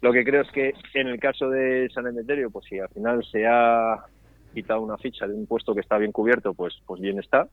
[0.00, 3.22] lo que creo es que en el caso de San Emeterio, pues si al final
[3.26, 4.06] se ha
[4.54, 7.46] quitado una ficha de un puesto que está bien cubierto, pues pues bien está.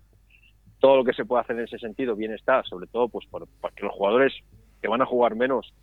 [0.82, 3.48] Todo lo que se puede hacer en ese sentido bien está, sobre todo pues por,
[3.62, 4.34] para que los jugadores
[4.82, 5.74] que van a jugar menos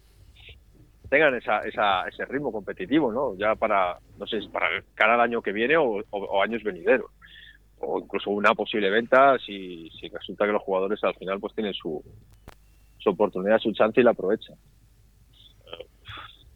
[1.09, 3.34] tengan esa, esa, ese ritmo competitivo, ¿no?
[3.36, 6.03] Ya para, no sé, para cara al año que viene o,
[6.42, 7.11] años venideros.
[7.80, 12.03] O incluso una posible venta si, resulta que los jugadores al final pues tienen su,
[12.99, 14.57] su oportunidad, su chance y la aprovechan.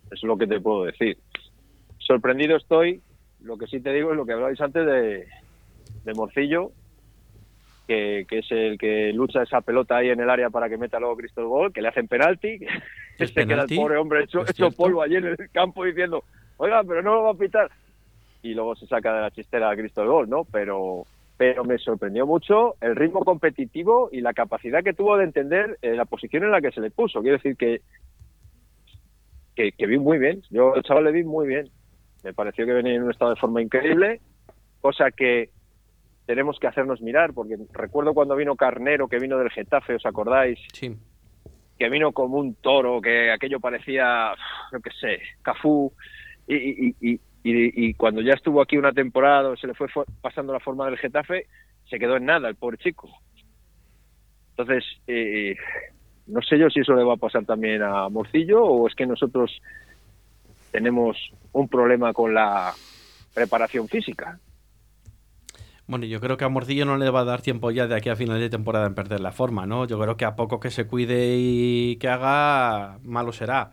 [0.07, 1.17] Eso es lo que te puedo decir.
[1.99, 3.01] Sorprendido estoy,
[3.41, 5.27] lo que sí te digo es lo que hablabais antes de,
[6.05, 6.73] de Morcillo,
[7.93, 10.99] que, que es el que lucha esa pelota ahí en el área para que meta
[10.99, 12.65] luego Cristo el gol, que le hacen penalti, que
[13.19, 14.45] ¿Es este queda el pobre hombre hecho,
[14.77, 16.25] polvo allí en el campo diciendo,
[16.57, 17.71] oiga, pero no lo va a pitar.
[18.43, 20.45] Y luego se saca de la chistera a Cristo el gol, ¿no?
[20.45, 25.79] Pero, pero me sorprendió mucho el ritmo competitivo y la capacidad que tuvo de entender
[25.83, 27.21] eh, la posición en la que se le puso.
[27.21, 27.83] Quiero decir que,
[29.55, 30.43] que, que vi muy bien.
[30.51, 31.69] Yo al chaval le vi muy bien.
[32.25, 34.21] Me pareció que venía en un estado de forma increíble
[34.81, 35.51] cosa que
[36.27, 40.59] tenemos que hacernos mirar, porque recuerdo cuando vino Carnero, que vino del Getafe, ¿os acordáis?
[40.73, 40.97] Sí.
[41.79, 44.33] Que vino como un toro, que aquello parecía,
[44.73, 45.93] yo qué sé, Cafú,
[46.47, 47.21] y, y, y, y,
[47.89, 49.89] y cuando ya estuvo aquí una temporada, se le fue
[50.21, 51.47] pasando la forma del Getafe,
[51.89, 53.09] se quedó en nada el pobre chico.
[54.51, 55.57] Entonces, eh,
[56.27, 59.07] no sé yo si eso le va a pasar también a Morcillo o es que
[59.07, 59.61] nosotros
[60.71, 61.17] tenemos
[61.53, 62.73] un problema con la
[63.35, 64.39] preparación física.
[65.87, 68.09] Bueno, yo creo que a Morcillo no le va a dar tiempo ya de aquí
[68.09, 69.87] a final de temporada en perder la forma, ¿no?
[69.87, 73.73] Yo creo que a poco que se cuide y que haga, malo será.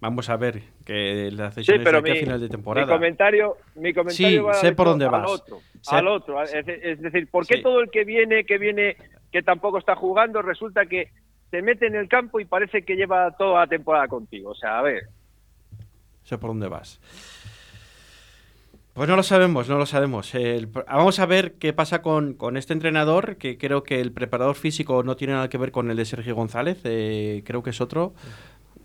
[0.00, 2.88] Vamos a ver que las Sí, decisiones de aquí mi, a final de mi temporada.
[2.92, 5.30] comentario, mi comentario Sí, va sé por dónde al vas.
[5.30, 6.42] otro, Sé- al otro.
[6.42, 7.62] Es, es decir, ¿por qué Sí.
[7.62, 8.96] todo el que viene, que viene,
[9.30, 11.10] que tampoco está jugando, resulta que
[11.50, 14.50] se mete en el campo y parece que lleva toda la temporada contigo?
[14.50, 15.02] O sea, a ver.
[16.24, 16.98] Sé por dónde vas.
[18.94, 20.34] Pues no lo sabemos, no lo sabemos.
[20.34, 24.54] El- vamos a ver qué pasa con, con este entrenador, que creo que el preparador
[24.54, 27.80] físico no tiene nada que ver con el de Sergio González, eh, creo que es
[27.80, 28.12] otro.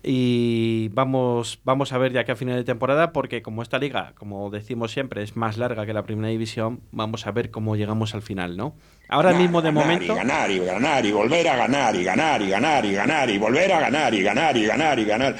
[0.02, 4.14] Y vamos, vamos a ver de aquí a final de temporada, porque como esta liga,
[4.16, 8.14] como decimos siempre, es más larga que la primera división, vamos a ver cómo llegamos
[8.14, 8.76] al final, ¿no?
[9.08, 10.12] Ahora Ganar, mismo, de ganar momento...
[10.12, 13.38] Y ganar y ganar y volver a ganar y ganar y ganar y ganar y
[13.38, 15.36] volver a ganar y ganar y ganar y ganar.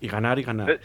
[0.00, 0.70] Y ganar y ganar.
[0.70, 0.80] Eh,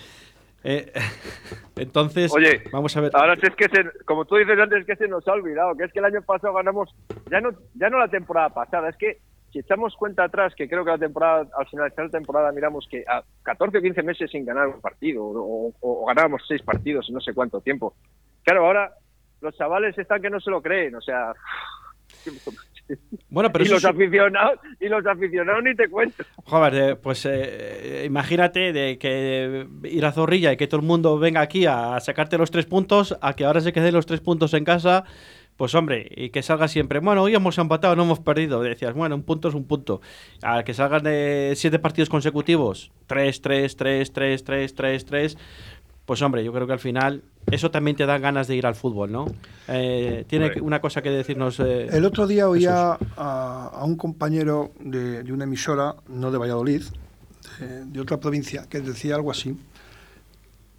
[1.76, 3.12] entonces, Oye, vamos a ver.
[3.14, 5.86] Ahora es que, se- como tú dices antes, es que se nos ha olvidado, que
[5.86, 6.93] es que el año pasado ganamos,
[7.30, 9.18] ya no, ya no la temporada pasada, es que
[9.51, 13.03] si echamos cuenta atrás, que creo que la temporada, al finalizar la temporada miramos que
[13.07, 17.09] a 14 o 15 meses sin ganar un partido, o, o- o ganábamos seis partidos
[17.09, 17.95] en no sé cuánto tiempo.
[18.43, 18.93] Claro, ahora
[19.41, 21.34] los chavales están que no se lo creen, o sea...
[23.30, 26.24] Bueno, pero y los es- aficionados, y los aficionados ni te cuento.
[26.44, 31.18] Joder, eh, pues eh, imagínate de que ir a Zorrilla y que todo el mundo
[31.18, 34.54] venga aquí a sacarte los tres puntos, a que ahora se queden los tres puntos
[34.54, 35.06] en casa,
[35.58, 38.62] pues hombre, y que salga siempre, bueno, hoy hemos empatado, no hemos perdido.
[38.62, 40.02] Decías, bueno, un punto es un punto.
[40.42, 45.38] A que salgan de siete partidos consecutivos, tres, tres, tres, tres, tres, tres, tres.
[46.12, 48.76] Pues hombre, yo creo que al final eso también te da ganas de ir al
[48.76, 49.28] fútbol, ¿no?
[49.70, 51.57] Eh, tiene una cosa que decirnos.
[51.62, 56.38] eh, El otro día oía a, a un compañero de, de una emisora, no de
[56.38, 56.82] Valladolid,
[57.62, 59.57] de, de otra provincia, que decía algo así,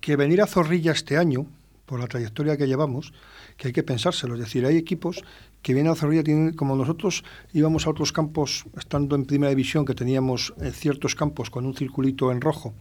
[0.03, 1.47] que venir a Zorrilla este año,
[1.87, 3.15] por la trayectoria que llevamos,
[3.57, 4.35] que hay que pensárselo.
[4.35, 5.25] Es decir, hay equipos
[5.63, 7.25] que vienen a Zorrilla, tienen, como nosotros
[7.55, 11.75] íbamos a otros campos, estando en primera división, que teníamos eh, ciertos campos con un
[11.75, 12.75] circulito en rojo,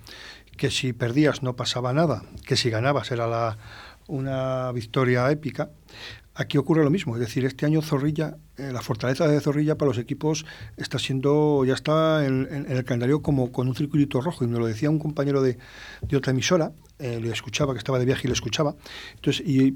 [0.57, 3.57] que si perdías no pasaba nada, que si ganabas era la,
[4.07, 5.71] una victoria épica.
[6.33, 9.97] Aquí ocurre lo mismo, es decir, este año Zorrilla, la fortaleza de Zorrilla para los
[9.97, 10.45] equipos
[10.77, 14.65] está siendo, ya está en, el calendario como con un circulito rojo, y me lo
[14.65, 15.57] decía un compañero de,
[16.01, 18.75] de otra emisora, eh, le escuchaba, que estaba de viaje y le escuchaba,
[19.15, 19.71] entonces, y,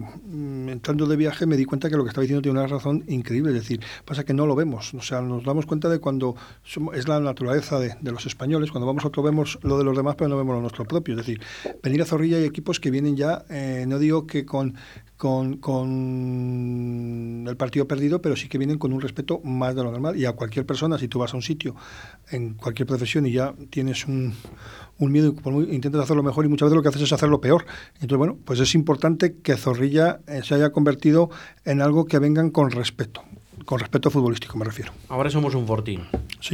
[0.00, 3.02] mm, entrando de viaje me di cuenta que lo que estaba diciendo tiene una razón
[3.08, 6.36] increíble, es decir, pasa que no lo vemos, o sea, nos damos cuenta de cuando
[6.92, 9.96] es la naturaleza de, de los españoles, cuando vamos a otro vemos lo de los
[9.96, 11.40] demás, pero no vemos lo nuestro propio, es decir,
[11.82, 14.74] venir a Zorrilla hay equipos que vienen ya, eh, no digo que con,
[15.16, 19.90] con, con el partido perdido, pero sí que vienen con un respeto más de lo
[19.90, 20.16] normal.
[20.16, 21.74] Y a cualquier persona, si tú vas a un sitio,
[22.30, 24.34] en cualquier profesión, y ya tienes un,
[24.98, 25.34] un miedo,
[25.70, 27.66] intentas hacerlo mejor, y muchas veces lo que haces es hacerlo peor.
[27.94, 31.30] Entonces, bueno, pues es importante que Zorrilla eh, se haya convertido
[31.64, 33.22] en algo que vengan con respeto.
[33.66, 34.92] Con respeto futbolístico, me refiero.
[35.08, 36.02] Ahora somos un fortín.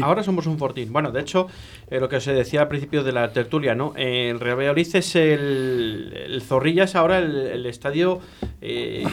[0.02, 0.92] Ahora somos un fortín.
[0.92, 1.46] Bueno, de hecho,
[1.90, 3.92] eh, lo que se decía al principio de la tertulia, ¿no?
[3.96, 8.20] El Real Valladolid es el, el Zorrilla es ahora el, el estadio
[8.62, 9.04] eh,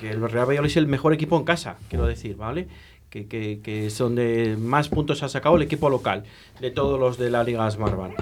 [0.00, 2.66] que, que el Real Valladolid es el mejor equipo en casa, quiero decir, ¿vale?
[3.10, 6.24] Que, que, que es donde más puntos ha sacado el equipo local
[6.60, 8.14] de todos los de la Liga Smartbank.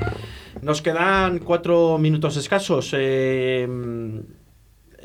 [0.63, 2.91] Nos quedan cuatro minutos escasos.
[2.99, 3.69] eh,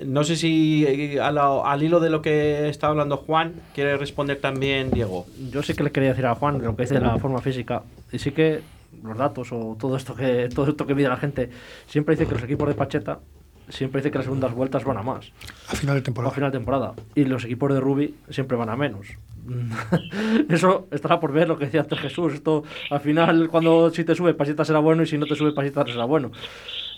[0.05, 4.91] no sé si eh, al hilo de lo que está hablando Juan, quiere responder también
[4.91, 5.25] Diego.
[5.51, 7.83] Yo sí que le quería decir a Juan lo que es de la forma física.
[8.11, 8.61] Y sí que
[9.03, 11.49] los datos o todo esto que todo esto que mide la gente
[11.87, 13.19] siempre dice que los equipos de Pacheta
[13.69, 15.31] siempre dice que las segundas vueltas van a más.
[15.69, 16.31] A final de temporada.
[16.31, 16.93] A final de temporada.
[17.15, 19.07] Y los equipos de Ruby siempre van a menos.
[20.49, 22.33] Eso estará por ver lo que decía antes Jesús.
[22.33, 25.53] Esto al final, cuando si te sube Pacheta será bueno y si no te sube
[25.53, 26.31] Pacheta será bueno.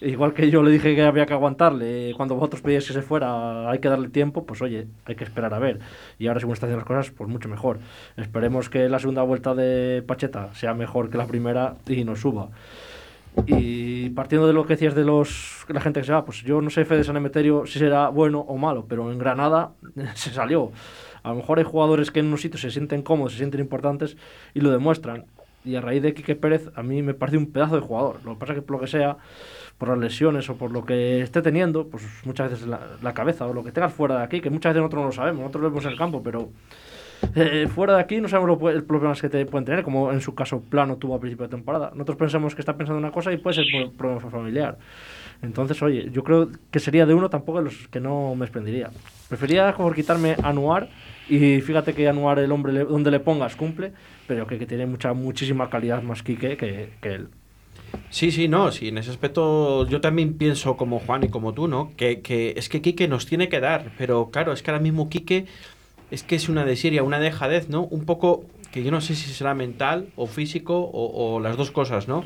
[0.02, 3.70] Igual que yo le dije que había que aguantarle, cuando vosotros pedíais que se fuera,
[3.70, 5.80] hay que darle tiempo, pues oye, hay que esperar a ver.
[6.18, 7.80] Y ahora, según están haciendo las cosas, pues mucho mejor.
[8.16, 12.50] Esperemos que la segunda vuelta de Pacheta sea mejor que la primera y nos suba.
[13.46, 16.62] Y partiendo de lo que decías de los la gente que se va, pues yo
[16.62, 19.72] no sé Fede San Emeterio si será bueno o malo, pero en Granada
[20.16, 20.72] se salió.
[21.24, 24.18] A lo mejor hay jugadores que en unos sitios se sienten cómodos, se sienten importantes
[24.54, 25.26] y lo demuestran.
[25.66, 28.22] Y a raíz de Quique Pérez, a mí me parece un pedazo de jugador.
[28.24, 29.18] Lo que pasa es que por lo que sea,
[29.78, 33.54] por las lesiones o por lo que esté teniendo, pues muchas veces la, cabeza o
[33.54, 35.70] lo que tengas fuera de aquí, que muchas veces nosotros no lo sabemos, nosotros lo
[35.70, 36.50] vemos en el campo, pero
[37.36, 40.34] eh, fuera de aquí no sabemos los problemas que te pueden tener, como en su
[40.34, 41.92] caso Plano tuvo a principio de temporada.
[41.94, 44.78] Nosotros pensamos que está pensando una cosa y puede ser por problema familiar.
[45.42, 48.90] Entonces, oye, yo creo que sería de uno tampoco de los que no me desprendería.
[49.30, 50.90] Prefería por quitarme Anuar
[51.30, 53.94] y fíjate que Anuar el hombre le- donde le pongas cumple,
[54.28, 57.28] pero que, que tiene mucha muchísima calidad más Quique que, que él.
[58.10, 61.68] Sí, sí, no, sí, en ese aspecto yo también pienso como Juan y como tú,
[61.68, 61.92] ¿no?
[61.96, 65.10] Que, que es que Quique nos tiene que dar, pero claro, es que ahora mismo
[65.10, 65.46] Quique
[66.12, 67.84] es que es una desidia, una dejadez, ¿no?
[67.84, 71.72] Un poco que yo no sé si será mental o físico o, o las dos
[71.72, 72.24] cosas, ¿no?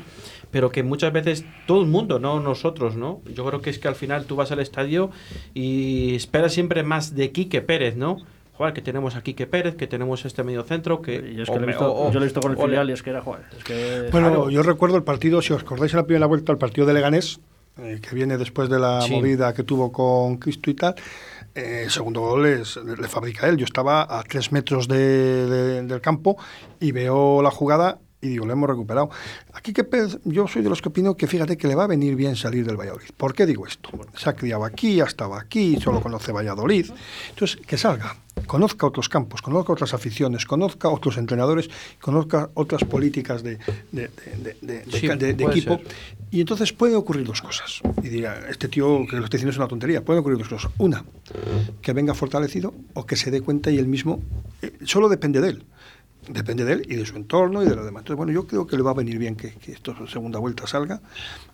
[0.50, 3.20] Pero que muchas veces todo el mundo, no nosotros, ¿no?
[3.34, 5.10] Yo creo que es que al final tú vas al estadio
[5.54, 8.16] y esperas siempre más de Quique Pérez, ¿no?
[8.56, 11.14] Joder, que tenemos a Quique Pérez, que tenemos este medio centro, que...
[11.14, 13.02] Y es que lo he visto- yo lo he visto con el filial y es
[13.02, 14.08] que era, joder, es que...
[14.12, 14.50] Bueno, Claro.
[14.50, 17.40] yo recuerdo el partido, si os acordáis en la primera vuelta, el partido de Leganés,
[17.78, 19.10] eh, que viene después de la Sí.
[19.12, 20.94] movida que tuvo con Cristo y tal.
[21.56, 23.56] eh, el segundo gol es- le fabrica él.
[23.56, 26.36] Yo estaba a tres metros de- de- del campo
[26.80, 29.10] y veo la jugada y digo, lo hemos recuperado.
[29.52, 29.86] Aquí que
[30.24, 32.66] yo soy de los que opino que fíjate que le va a venir bien salir
[32.66, 33.08] del Valladolid.
[33.16, 33.90] ¿Por qué digo esto?
[34.16, 36.90] Se ha criado aquí, ha estado aquí, solo conoce Valladolid.
[37.30, 38.16] Entonces, que salga,
[38.46, 41.70] conozca otros campos, conozca otras aficiones, conozca otros entrenadores,
[42.00, 43.58] conozca otras políticas de,
[44.90, 45.78] Sí, equipo.
[45.78, 45.86] ser.
[46.30, 47.80] Y entonces pueden ocurrir dos cosas.
[48.02, 50.04] Y dirá, este tío que lo está diciendo es una tontería.
[50.04, 50.70] Pueden ocurrir dos cosas.
[50.78, 51.04] Una,
[51.80, 54.20] que venga fortalecido o que se dé cuenta y él mismo,
[54.62, 55.64] eh, solo depende de él.
[56.28, 58.02] Depende de él y de su entorno y de lo demás.
[58.02, 60.66] Entonces, bueno, yo creo que le va a venir bien que, que esto segunda vuelta
[60.66, 61.00] salga.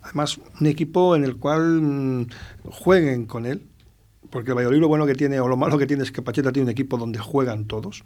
[0.03, 2.27] Además, un equipo en el cual mm,
[2.71, 3.63] jueguen con él,
[4.31, 6.53] porque el Valladolid lo bueno que tiene, o lo malo que tiene es que Pacheta
[6.53, 8.05] tiene un equipo donde juegan todos.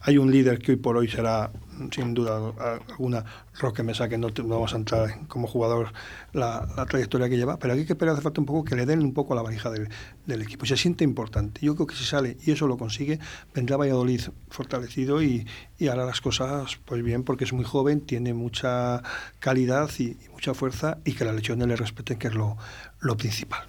[0.00, 1.50] Hay un líder que hoy por hoy será,
[1.90, 3.24] sin duda a- alguna,
[3.58, 5.92] Roque Mesa, que no, no vamos a entrar en- como jugador
[6.32, 9.14] la, trayectoria que lleva, pero aquí que hace falta un poco que le den un
[9.14, 9.88] poco la valija del,
[10.26, 10.66] del equipo.
[10.66, 11.60] Se siente importante.
[11.64, 13.18] Yo creo que si sale y eso lo consigue,
[13.54, 14.20] vendrá Valladolid
[14.50, 15.46] fortalecido y,
[15.78, 19.02] y hará las cosas pues bien, porque es muy joven, tiene mucha
[19.38, 22.56] calidad y, y mucha fuerza, y que las lesiones le respeten, que es lo,
[23.00, 23.66] lo principal.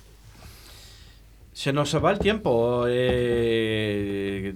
[1.54, 2.86] Se nos va el tiempo.
[2.88, 4.56] Eh,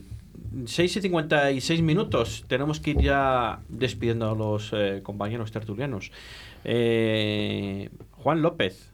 [0.65, 2.45] 6 y 56 minutos.
[2.47, 6.11] Tenemos que ir ya despidiendo a los eh, compañeros tertulianos.
[6.63, 8.91] Eh, Juan López.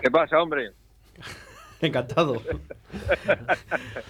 [0.00, 0.72] ¿Qué pasa, hombre?
[1.80, 2.40] Encantado.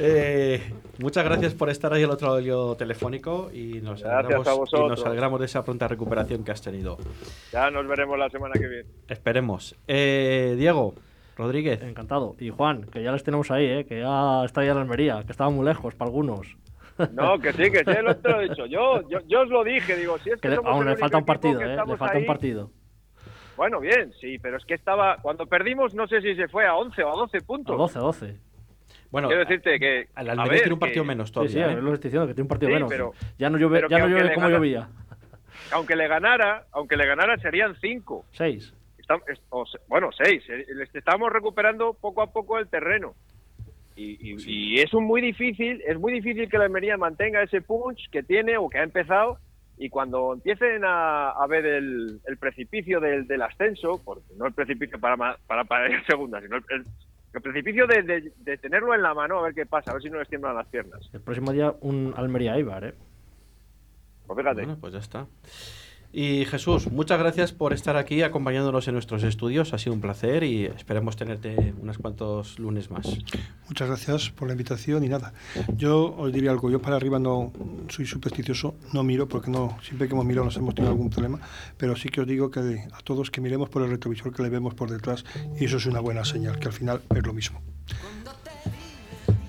[0.00, 0.60] Eh,
[0.98, 5.38] muchas gracias por estar ahí al otro lado telefónico y nos, alegramos, y nos alegramos
[5.38, 6.98] de esa pronta recuperación que has tenido.
[7.52, 8.88] Ya nos veremos la semana que viene.
[9.06, 9.76] Esperemos.
[9.86, 10.96] Diego
[11.36, 11.80] Rodríguez.
[11.82, 12.36] Encantado.
[12.38, 13.84] Y Juan, que ya les tenemos ahí, ¿eh?
[13.86, 16.56] que ya está ahí en la Almería, que estaba muy lejos para algunos.
[17.12, 18.66] No, que sí, que sí, lo, te lo he dicho.
[18.66, 20.90] Yo, yo, yo os lo dije, digo, si es que, Que le- somos aún el
[20.94, 21.68] le falta un partido, ¿eh?
[21.86, 22.26] Le falta un ahí.
[22.26, 22.70] partido.
[23.56, 26.74] Bueno, bien, sí, pero es que estaba, cuando perdimos, no sé si se fue a
[26.74, 27.74] 11 o a 12 puntos.
[27.74, 28.36] A 12, 12.
[29.10, 30.00] Bueno, Quiero decirte que.
[30.16, 31.52] el a Almería tiene un partido que- menos Sí, todavía.
[31.52, 31.72] sí, ¿eh?
[31.78, 32.88] es lo estoy diciendo, que tiene un partido Sí, menos.
[32.90, 34.88] pero- ya no llueve, pero ya no llueve como gana- llovía.
[35.72, 38.24] Aunque le ganara, aunque le ganara serían 5.
[38.32, 38.74] 6.
[39.88, 40.44] Bueno, 6.
[40.94, 43.14] Estamos recuperando poco a poco el terreno.
[43.94, 44.36] Y, y-
[44.76, 48.22] y es un muy difícil, es muy difícil que la Almería mantenga ese punch que
[48.22, 49.38] tiene o que ha empezado
[49.76, 54.54] y cuando empiecen a, a ver el, el precipicio del, del ascenso, porque no el
[54.54, 56.84] precipicio para para, para ir segunda, sino el, el-
[57.34, 60.02] el precipicio de, de- de tenerlo en la mano a ver qué pasa, a ver
[60.02, 61.00] si no les tiemblan las piernas.
[61.14, 62.94] El próximo día un Almería Eibar, ¿eh?
[64.26, 64.60] Pues fíjate.
[64.62, 65.26] Bueno, pues ya está.
[66.14, 69.72] Y Jesús, muchas gracias por estar aquí acompañándonos en nuestros estudios.
[69.72, 73.06] Ha sido un placer y esperemos tenerte unos cuantos lunes más.
[73.66, 75.32] Muchas gracias por la invitación y nada.
[75.74, 77.50] Yo os diría algo, yo para arriba no
[77.88, 81.40] soy supersticioso, no miro porque no siempre que hemos mirado nos hemos tenido algún problema,
[81.78, 84.50] pero sí que os digo que a todos que miremos por el retrovisor que le
[84.50, 85.24] vemos por detrás
[85.58, 87.62] y eso es una buena señal, que al final es lo mismo.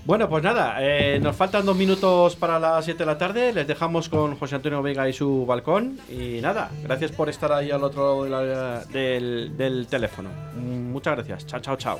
[0.06, 3.54] Bueno, pues nada, eh, nos faltan dos minutos para las 7 de la tarde.
[3.54, 5.98] Les dejamos con José Antonio Vega y su balcón.
[6.10, 10.28] Y nada, gracias por estar ahí al otro lado de la- del, teléfono.
[10.56, 11.46] Muchas gracias.
[11.46, 11.98] Chao, chao, chao.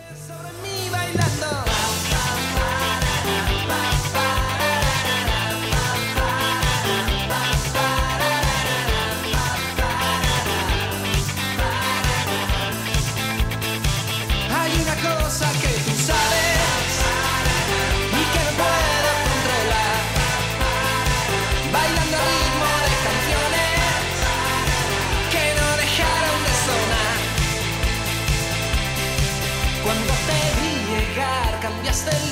[31.94, 32.14] Sonar.
[32.14, 32.23] Cuando